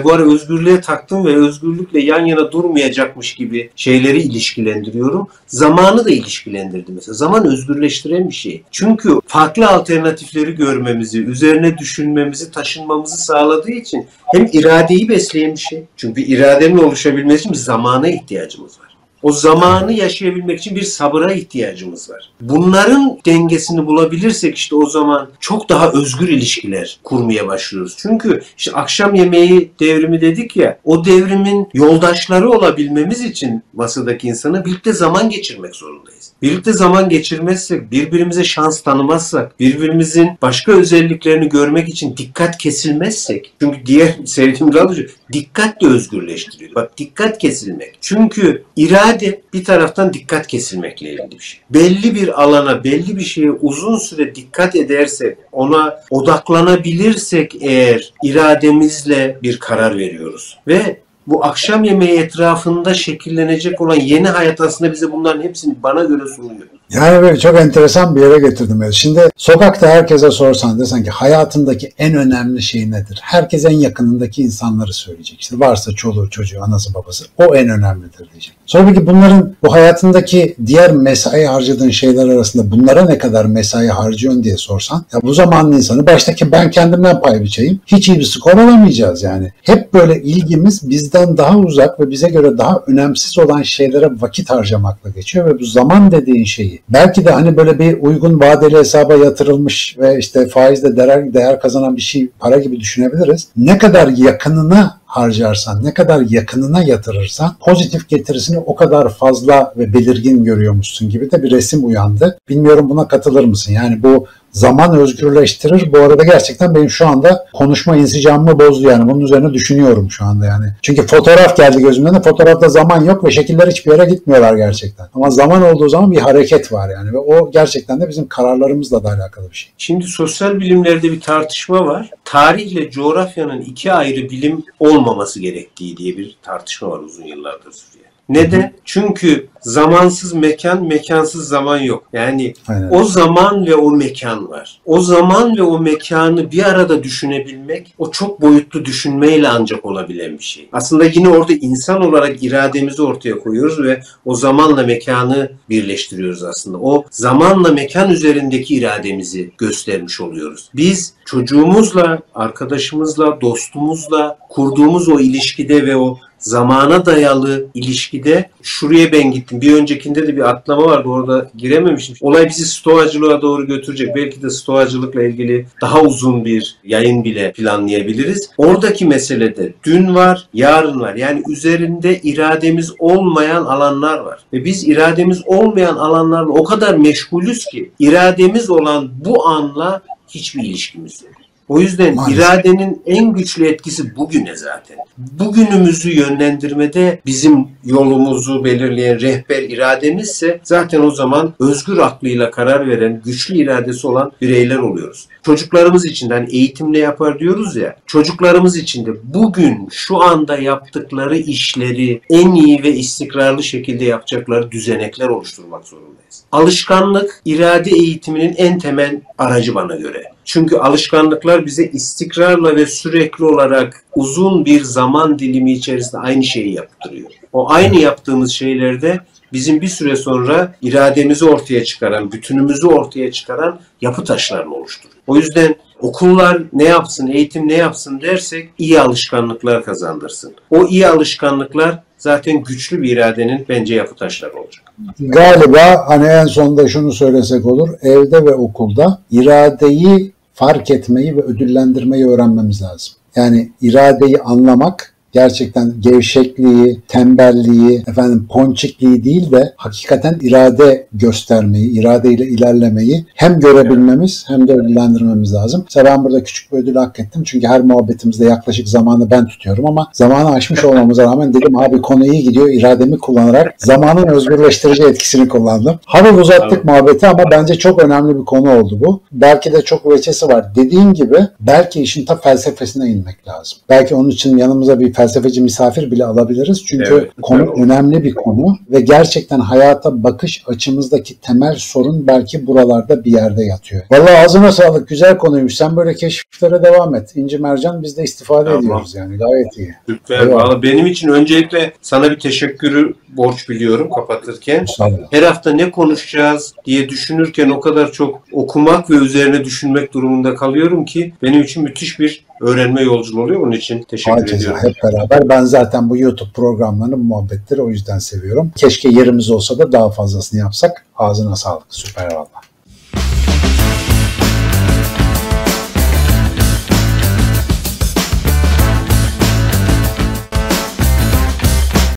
bu 0.04 0.14
ara 0.14 0.34
özgürlüğe 0.34 0.82
taktım 0.82 1.26
ve 1.26 1.36
özgürlükle 1.36 2.00
yan 2.00 2.26
yana 2.26 2.52
durmayacakmış 2.52 3.36
gibi 3.36 3.70
şeyleri 3.76 4.22
ilişkilendiriyorum. 4.22 5.28
Zamanı 5.48 6.06
da 6.06 6.10
ilişkilendirdim 6.10 6.96
mesela. 6.96 7.16
Zaman 7.16 7.46
özgürleştiren 7.46 8.30
bir 8.30 8.34
şey. 8.34 8.64
Çünkü 8.72 9.10
farklı 9.28 9.68
alternatifleri 9.68 10.56
görmemizi, 10.56 11.24
üzerine 11.24 11.78
düşünmemizi, 11.78 12.52
taşınmamızı 12.52 13.18
sağladığı 13.18 13.72
için 13.72 14.08
hem 14.26 14.50
iradeyi 14.54 15.10
besleyen 15.10 15.54
bir 15.54 15.60
şey. 15.60 15.84
Çünkü 15.98 16.22
iradenin 16.22 16.78
oluşabilmesi 16.78 17.40
için 17.40 17.52
bir 17.52 17.58
zamana 18.00 18.16
ihtiyacımız 18.22 18.80
var. 18.80 18.89
O 19.24 19.32
zamanı 19.32 19.94
yaşayabilmek 19.94 20.60
için 20.60 20.76
bir 20.76 20.82
sabıra 20.82 21.34
ihtiyacımız 21.34 22.10
var. 22.10 22.32
Bunların 22.42 23.20
dengesini 23.26 23.86
bulabilirsek 23.86 24.58
işte 24.58 24.76
o 24.76 24.86
zaman 24.86 25.30
çok 25.40 25.70
daha 25.70 25.92
özgür 25.92 26.30
ilişkiler 26.30 27.00
kurmaya 27.04 27.48
başlıyoruz. 27.48 27.96
Çünkü 27.98 28.42
işte 28.58 28.72
akşam 28.72 29.16
yemeği 29.16 29.72
devrimi 29.80 30.22
dedik 30.22 30.56
ya 30.56 30.80
o 30.84 31.06
devrimin 31.06 31.68
yoldaşları 31.74 32.50
olabilmemiz 32.50 33.22
için 33.22 33.64
masadaki 33.74 34.28
insana 34.28 34.66
birlikte 34.66 34.94
zaman 34.94 35.30
geçirmek 35.30 35.76
zorundayız. 35.76 36.32
Birlikte 36.42 36.74
zaman 36.74 37.10
geçirmezsek, 37.10 37.92
birbirimize 37.92 38.44
şans 38.44 38.82
tanımazsak, 38.82 39.60
birbirimizin 39.60 40.30
başka 40.42 40.72
özelliklerini 40.72 41.50
görmek 41.50 41.90
için 41.90 42.18
dikkat 42.18 42.58
kesilmezsek, 42.58 43.54
çünkü 43.62 43.86
diğer 43.86 44.16
sevdiğim 44.26 44.74
şu, 44.74 45.06
dikkat 45.34 45.82
de 45.82 45.88
özgürleştiriyor. 45.88 46.76
Bak 46.76 46.98
dikkat 46.98 47.38
kesilmek. 47.38 47.98
Çünkü 48.02 48.64
irade 48.76 49.09
bir 49.54 49.64
taraftan 49.64 50.14
dikkat 50.14 50.48
kesilmekle 50.48 51.10
ilgili 51.10 51.32
bir 51.32 51.40
şey. 51.40 51.62
Belli 51.70 52.16
bir 52.16 52.44
alana, 52.44 52.84
belli 52.84 53.18
bir 53.18 53.24
şeye 53.24 53.52
uzun 53.52 53.98
süre 53.98 54.36
dikkat 54.36 54.76
edersek, 54.76 55.38
ona 55.52 56.00
odaklanabilirsek 56.10 57.56
eğer 57.62 58.14
irademizle 58.24 59.38
bir 59.44 59.60
karar 59.60 59.98
veriyoruz. 59.98 60.60
Ve 60.68 61.00
bu 61.28 61.46
akşam 61.46 61.84
yemeği 61.84 62.20
etrafında 62.20 62.94
şekillenecek 62.94 63.82
olan 63.82 63.96
yeni 63.96 64.28
hayat 64.28 64.62
aslında 64.62 64.92
bize 64.92 65.12
bunların 65.12 65.42
hepsini 65.42 65.76
bana 65.84 66.04
göre 66.04 66.28
sunuyor. 66.36 66.68
Yani 66.94 67.22
böyle 67.22 67.40
çok 67.40 67.60
enteresan 67.60 68.16
bir 68.16 68.22
yere 68.22 68.50
getirdim. 68.50 68.82
Yani 68.82 68.94
Şimdi 68.94 69.22
sokakta 69.38 69.88
herkese 69.88 70.32
sorsan 70.32 70.80
desen 70.80 71.04
ki 71.04 71.10
hayatındaki 71.10 71.92
en 71.98 72.16
önemli 72.16 72.62
şey 72.62 72.92
nedir? 72.92 73.20
Herkes 73.22 73.66
en 73.66 73.80
yakınındaki 73.80 74.42
insanları 74.42 74.94
söyleyecek. 74.94 75.42
İşte 75.42 75.60
varsa 75.60 75.92
çoluğu 75.92 76.30
çocuğu, 76.30 76.64
anası 76.64 76.94
babası 76.94 77.26
o 77.38 77.56
en 77.56 77.70
önemlidir 77.70 78.30
diyecek. 78.32 78.54
Sonra 78.66 78.88
peki 78.88 79.08
bunların 79.08 79.56
bu 79.64 79.74
hayatındaki 79.74 80.56
diğer 80.66 80.92
mesai 80.92 81.46
harcadığın 81.46 81.90
şeyler 81.90 82.30
arasında 82.30 82.72
bunlara 82.72 83.06
ne 83.06 83.18
kadar 83.18 83.46
mesai 83.46 83.88
harcıyorsun 83.88 84.44
diye 84.44 84.58
sorsan 84.58 85.06
ya 85.14 85.22
bu 85.22 85.34
zamanın 85.34 85.72
insanı 85.72 86.08
baştaki 86.08 86.52
ben 86.52 86.72
kendimden 86.72 87.22
pay 87.22 87.42
biçeyim. 87.42 87.80
Hiç 87.86 88.10
iyi 88.10 88.20
bir 88.20 88.24
skor 88.24 88.52
alamayacağız 88.52 89.24
yani. 89.24 89.52
Hep 89.62 89.94
böyle 89.94 90.22
ilgimiz 90.22 90.90
bizden 90.90 91.38
daha 91.38 91.58
uzak 91.58 92.00
ve 92.00 92.10
bize 92.10 92.30
göre 92.30 92.58
daha 92.58 92.84
önemsiz 92.88 93.40
olan 93.40 93.62
şeylere 93.62 94.10
vakit 94.20 94.50
harcamakla 94.50 95.10
geçiyor 95.10 95.46
ve 95.46 95.60
bu 95.60 95.66
zaman 95.66 96.12
dediğin 96.12 96.46
şeyi 96.46 96.79
belki 96.90 97.26
de 97.26 97.32
hani 97.32 97.58
böyle 97.58 97.80
bir 97.80 98.02
uygun 98.02 98.40
vadeli 98.40 98.78
hesaba 98.78 99.16
yatırılmış 99.16 99.96
ve 100.00 100.18
işte 100.20 100.48
faizle 100.48 100.98
değer, 100.98 101.34
değer 101.34 101.60
kazanan 101.60 101.96
bir 101.96 102.02
şey 102.02 102.30
para 102.40 102.58
gibi 102.58 102.80
düşünebiliriz. 102.80 103.48
Ne 103.58 103.78
kadar 103.78 104.08
yakınına 104.08 105.00
harcarsan, 105.06 105.86
ne 105.86 105.94
kadar 105.94 106.22
yakınına 106.22 106.84
yatırırsan 106.84 107.56
pozitif 107.60 108.10
getirisini 108.10 108.58
o 108.58 108.76
kadar 108.76 109.10
fazla 109.10 109.74
ve 109.78 109.94
belirgin 109.94 110.44
görüyormuşsun 110.44 111.10
gibi 111.10 111.32
de 111.32 111.44
bir 111.44 111.52
resim 111.52 111.86
uyandı. 111.86 112.38
Bilmiyorum 112.50 112.90
buna 112.90 113.08
katılır 113.08 113.44
mısın? 113.44 113.74
Yani 113.74 114.04
bu 114.04 114.28
zaman 114.52 114.96
özgürleştirir. 114.96 115.94
Bu 115.94 115.98
arada 115.98 116.24
gerçekten 116.24 116.76
benim 116.76 116.90
şu 116.90 117.08
anda 117.08 117.46
konuşma 117.54 117.96
insicamımı 117.96 118.60
bozdu 118.60 118.90
yani. 118.90 119.12
Bunun 119.12 119.20
üzerine 119.20 119.54
düşünüyorum 119.54 120.12
şu 120.12 120.26
anda 120.26 120.46
yani. 120.46 120.66
Çünkü 120.82 121.08
fotoğraf 121.08 121.58
geldi 121.58 121.82
gözümden 121.82 122.16
de 122.16 122.22
fotoğrafta 122.22 122.70
zaman 122.70 123.04
yok 123.04 123.24
ve 123.24 123.32
şekiller 123.32 123.68
hiçbir 123.68 123.92
yere 123.92 124.06
gitmiyorlar 124.06 124.56
gerçekten. 124.56 125.08
Ama 125.14 125.30
zaman 125.30 125.62
olduğu 125.62 125.90
zaman 125.90 126.12
bir 126.12 126.20
hareket 126.20 126.72
var 126.72 126.90
yani 126.90 127.14
ve 127.14 127.18
o 127.18 127.52
gerçekten 127.52 128.02
de 128.02 128.10
bizim 128.10 128.28
kararlarımızla 128.28 129.04
da 129.04 129.10
alakalı 129.10 129.52
bir 129.52 129.56
şey. 129.56 129.72
Şimdi 129.78 130.06
sosyal 130.06 130.60
bilimlerde 130.60 131.12
bir 131.12 131.22
tartışma 131.22 131.86
var. 131.86 132.10
Tarihle 132.26 132.92
coğrafyanın 132.92 133.62
iki 133.62 133.94
ayrı 133.94 134.30
bilim 134.30 134.64
olmaması 134.80 135.40
gerektiği 135.40 135.98
diye 135.98 136.18
bir 136.18 136.38
tartışma 136.42 136.90
var 136.90 137.00
uzun 137.00 137.24
yıllardır 137.24 137.72
sürüyor. 137.72 137.99
Neden? 138.30 138.74
Çünkü 138.86 139.48
zamansız 139.62 140.34
mekan, 140.34 140.88
mekansız 140.88 141.48
zaman 141.48 141.78
yok. 141.78 142.04
Yani 142.14 142.54
Aynen. 142.68 142.90
o 142.92 143.04
zaman 143.04 143.66
ve 143.66 143.76
o 143.76 143.92
mekan 143.92 144.50
var. 144.50 144.82
O 144.86 145.02
zaman 145.02 145.58
ve 145.58 145.64
o 145.64 145.80
mekanı 145.80 146.52
bir 146.52 146.64
arada 146.64 147.04
düşünebilmek, 147.04 147.94
o 147.98 148.12
çok 148.12 148.42
boyutlu 148.42 148.86
düşünmeyle 148.86 149.50
ancak 149.50 149.86
olabilen 149.86 150.38
bir 150.38 150.44
şey. 150.44 150.70
Aslında 150.72 151.06
yine 151.06 151.30
orada 151.30 151.54
insan 151.54 152.02
olarak 152.02 152.44
irademizi 152.44 153.02
ortaya 153.02 153.40
koyuyoruz 153.40 153.84
ve 153.84 154.02
o 154.26 154.36
zamanla 154.36 154.84
mekanı 154.84 155.52
birleştiriyoruz 155.70 156.44
aslında. 156.44 156.78
O 156.78 157.06
zamanla 157.12 157.72
mekan 157.72 158.12
üzerindeki 158.12 158.76
irademizi 158.76 159.52
göstermiş 159.58 160.22
oluyoruz. 160.22 160.70
Biz 160.76 161.14
çocuğumuzla, 161.26 162.20
arkadaşımızla, 162.36 163.42
dostumuzla 163.42 164.38
kurduğumuz 164.50 165.10
o 165.10 165.20
ilişkide 165.20 165.86
ve 165.86 165.96
o 165.96 166.18
zamana 166.40 167.06
dayalı 167.06 167.68
ilişkide 167.74 168.50
şuraya 168.62 169.12
ben 169.12 169.32
gittim. 169.32 169.62
Bir 169.62 169.74
öncekinde 169.74 170.28
de 170.28 170.36
bir 170.36 170.50
atlama 170.50 170.86
vardı 170.86 171.10
orada 171.10 171.52
girememişim. 171.58 172.16
Olay 172.22 172.50
bizi 172.50 172.66
stoacılığa 172.66 173.42
doğru 173.42 173.68
götürecek. 173.68 174.16
Belki 174.16 174.42
de 174.42 174.50
stoacılıkla 174.50 175.24
ilgili 175.24 175.66
daha 175.82 176.02
uzun 176.02 176.46
bir 176.46 176.76
yayın 176.84 177.24
bile 177.24 177.52
planlayabiliriz. 177.52 178.50
Oradaki 178.58 179.06
meselede 179.06 179.74
dün 179.84 180.16
var, 180.16 180.48
yarın 180.54 181.00
var. 181.00 181.16
Yani 181.16 181.44
üzerinde 181.50 182.20
irademiz 182.24 182.94
olmayan 183.00 183.66
alanlar 183.66 184.20
var. 184.20 184.40
Ve 184.54 184.66
biz 184.66 184.88
irademiz 184.88 185.42
olmayan 185.48 185.96
alanlarla 185.96 186.50
o 186.50 186.64
kadar 186.64 186.94
meşgulüz 186.94 187.66
ki 187.66 187.92
irademiz 188.00 188.70
olan 188.70 189.10
bu 189.26 189.48
anla 189.48 190.02
hiçbir 190.28 190.64
ilişkimiz 190.64 191.24
yok. 191.24 191.39
O 191.70 191.80
yüzden 191.80 192.16
Maalesef. 192.16 192.40
iradenin 192.40 193.02
en 193.06 193.34
güçlü 193.34 193.68
etkisi 193.68 194.16
bugüne 194.16 194.56
zaten. 194.56 194.98
Bugünümüzü 195.18 196.12
yönlendirmede 196.16 197.22
bizim 197.26 197.68
yolumuzu 197.86 198.64
belirleyen 198.64 199.20
rehber 199.22 199.64
irademizse 199.64 200.60
zaten 200.64 201.02
o 201.02 201.12
zaman 201.12 201.54
özgür 201.60 201.98
aklıyla 201.98 202.52
karar 202.52 202.88
veren, 202.88 203.22
güçlü 203.26 203.58
iradesi 203.58 204.08
olan 204.08 204.32
bireyler 204.42 204.78
oluyoruz. 204.78 205.28
Çocuklarımız 205.44 206.06
için 206.06 206.30
hani 206.30 206.56
eğitimle 206.56 207.00
yapar 207.00 207.40
diyoruz 207.40 207.76
ya, 207.76 207.96
çocuklarımız 208.06 208.78
için 208.78 209.06
de 209.06 209.12
bugün 209.24 209.88
şu 209.92 210.22
anda 210.22 210.58
yaptıkları 210.58 211.38
işleri 211.38 212.22
en 212.30 212.56
iyi 212.56 212.84
ve 212.84 212.92
istikrarlı 212.96 213.64
şekilde 213.64 214.06
yapacakları 214.06 214.72
düzenekler 214.72 215.28
oluşturmak 215.28 215.88
zorundayız. 215.88 216.29
Alışkanlık 216.52 217.42
irade 217.46 217.90
eğitiminin 217.90 218.54
en 218.58 218.80
temel 218.80 219.22
aracı 219.38 219.76
bana 219.76 219.96
göre. 219.96 220.24
Çünkü 220.46 220.78
alışkanlıklar 220.78 221.66
bize 221.66 221.86
istikrarla 221.86 222.76
ve 222.76 222.86
sürekli 222.86 223.46
olarak 223.46 224.04
uzun 224.16 224.66
bir 224.66 224.84
zaman 224.84 225.40
dilimi 225.40 225.74
içerisinde 225.74 226.22
aynı 226.22 226.44
şeyi 226.44 226.74
yaptırıyor. 226.74 227.30
O 227.54 227.72
aynı 227.72 227.96
yaptığımız 227.96 228.52
şeylerde 228.52 229.20
bizim 229.54 229.82
bir 229.82 229.88
süre 229.88 230.16
sonra 230.16 230.76
irademizi 230.82 231.46
ortaya 231.46 231.84
çıkaran, 231.84 232.32
bütünümüzü 232.32 232.88
ortaya 232.88 233.32
çıkaran 233.32 233.80
yapı 234.02 234.24
taşlarını 234.24 234.76
oluşturuyor. 234.76 235.22
O 235.28 235.38
yüzden 235.38 235.76
okullar 236.00 236.62
ne 236.74 236.84
yapsın, 236.84 237.28
eğitim 237.28 237.68
ne 237.68 237.74
yapsın 237.74 238.22
dersek 238.22 238.70
iyi 238.78 239.00
alışkanlıklar 239.00 239.86
kazandırsın. 239.86 240.56
O 240.70 240.88
iyi 240.88 241.08
alışkanlıklar 241.08 242.04
zaten 242.18 242.64
güçlü 242.64 243.02
bir 243.02 243.12
iradenin 243.12 243.66
bence 243.70 243.96
yapı 243.96 244.16
taşları 244.16 244.54
olacak. 244.54 244.89
Galiba 245.20 246.04
hani 246.08 246.28
en 246.28 246.46
sonunda 246.46 246.88
şunu 246.88 247.12
söylesek 247.12 247.66
olur. 247.66 247.90
Evde 248.02 248.46
ve 248.46 248.56
okulda 248.56 249.20
iradeyi 249.32 250.32
fark 250.54 250.92
etmeyi 250.92 251.38
ve 251.38 251.42
ödüllendirmeyi 251.42 252.28
öğrenmemiz 252.28 252.82
lazım. 252.82 253.14
Yani 253.36 253.72
iradeyi 253.82 254.38
anlamak 254.40 255.14
gerçekten 255.32 255.94
gevşekliği, 256.00 257.00
tembelliği, 257.08 258.04
efendim 258.08 258.48
ponçikliği 258.50 259.24
değil 259.24 259.52
de 259.52 259.74
hakikaten 259.78 260.38
irade 260.42 261.08
göstermeyi, 261.14 262.00
iradeyle 262.00 262.48
ilerlemeyi 262.48 263.26
hem 263.36 263.60
görebilmemiz 263.60 264.46
hem 264.48 264.68
de 264.68 264.74
ödüllendirmemiz 264.74 265.54
lazım. 265.54 265.82
Mesela 265.84 266.06
ben 266.06 266.24
burada 266.24 266.44
küçük 266.44 266.72
bir 266.72 266.78
ödül 266.78 266.96
hak 266.96 267.20
ettim. 267.20 267.44
Çünkü 267.46 267.68
her 267.68 267.82
muhabbetimizde 267.82 268.46
yaklaşık 268.46 268.88
zamanı 268.88 269.32
ben 269.32 269.48
tutuyorum 269.48 269.86
ama 269.86 270.08
zamanı 270.14 270.52
aşmış 270.52 270.86
olmamıza 270.86 271.24
rağmen 271.24 271.54
dedim 271.54 271.78
abi 271.78 272.02
konu 272.02 272.26
iyi 272.26 272.44
gidiyor. 272.44 272.70
irademi 272.70 273.18
kullanarak 273.18 273.76
zamanın 273.78 274.28
özgürleştirici 274.28 275.04
etkisini 275.04 275.48
kullandım. 275.48 276.00
Hafif 276.06 276.38
uzattık 276.38 276.86
muhabbeti 276.86 277.28
ama 277.28 277.44
bence 277.52 277.76
çok 277.76 278.04
önemli 278.04 278.40
bir 278.40 278.46
konu 278.46 278.80
oldu 278.80 279.00
bu. 279.06 279.22
Belki 279.32 279.74
de 279.74 279.82
çok 279.82 280.12
veçesi 280.12 280.48
var. 280.48 280.76
Dediğin 280.76 281.14
gibi 281.14 281.38
belki 281.60 282.02
işin 282.02 282.26
ta 282.26 282.36
felsefesine 282.36 283.10
inmek 283.10 283.48
lazım. 283.48 283.78
Belki 283.90 284.16
onun 284.16 284.30
için 284.30 284.58
yanımıza 284.58 285.00
bir 285.00 285.14
felsefeci 285.20 285.62
misafir 285.62 286.12
bile 286.12 286.26
alabiliriz. 286.26 286.86
Çünkü 286.86 287.14
Evet, 287.14 287.32
konu 287.42 287.72
olur. 287.72 287.84
önemli 287.86 288.24
bir 288.24 288.34
konu 288.34 288.78
ve 288.92 289.02
gerçekten 289.02 289.60
hayata 289.60 290.24
bakış 290.24 290.64
açımızdaki 290.68 291.40
temel 291.40 291.76
sorun 291.78 292.28
belki 292.28 292.68
buralarda 292.68 293.26
bir 293.26 293.32
yerde 293.32 293.64
yatıyor. 293.64 294.02
Vallahi 294.12 294.38
ağzına 294.38 294.72
sağlık. 294.72 295.08
Güzel 295.08 295.38
konuymuş. 295.38 295.76
Sen 295.76 295.96
böyle 295.96 296.14
keşiflere 296.14 296.84
devam 296.84 297.16
et. 297.16 297.32
İnci 297.36 297.58
Mercan 297.58 298.04
biz 298.04 298.18
de 298.18 298.24
istifade 298.24 298.66
Tamam. 298.66 298.80
ediyoruz 298.80 299.16
yani. 299.16 299.38
Gayet 299.38 299.78
iyi. 299.78 299.96
Süper. 300.10 300.40
Eyvallah. 300.40 300.64
Valla 300.64 300.84
benim 300.84 301.06
için 301.06 301.30
öncelikle 301.30 301.94
sana 302.02 302.32
bir 302.32 302.40
teşekkürü 302.40 303.14
borç 303.30 303.70
biliyorum 303.70 304.10
kapatırken. 304.16 304.86
Her 305.32 305.44
hafta 305.44 305.72
ne 305.72 305.92
konuşacağız 305.92 306.74
diye 306.86 307.10
düşünürken 307.10 307.70
o 307.70 307.80
kadar 307.80 308.12
çok 308.12 308.42
okumak 308.52 309.10
ve 309.10 309.16
üzerine 309.16 309.66
düşünmek 309.66 310.14
durumunda 310.14 310.56
kalıyorum 310.56 311.06
ki 311.06 311.34
benim 311.44 311.62
için 311.62 311.84
müthiş 311.84 312.20
bir 312.20 312.46
öğrenme 312.62 313.02
yolculuğu 313.02 313.42
oluyor. 313.42 313.62
Onun 313.62 313.72
için 313.72 314.04
teşekkür 314.04 314.38
Herkese 314.38 314.56
ediyorum. 314.56 314.80
hep 314.84 314.96
beraber. 315.04 315.50
Ben 315.50 315.66
zaten 315.66 316.10
bu 316.10 316.18
YouTube 316.18 316.52
programlarını, 316.52 317.18
bu 317.20 317.24
muhabbetleri 317.24 317.82
o 317.82 317.90
yüzden 317.90 318.20
seviyorum. 318.20 318.72
Keşke 318.76 319.10
yerimiz 319.10 319.52
olsa 319.52 319.78
da 319.78 319.92
daha 319.92 320.10
fazlasını 320.10 320.60
yapsak. 320.60 321.06
Ağzına 321.18 321.56
sağlık. 321.56 321.86
Süper 321.90 322.34
valla. 322.34 322.48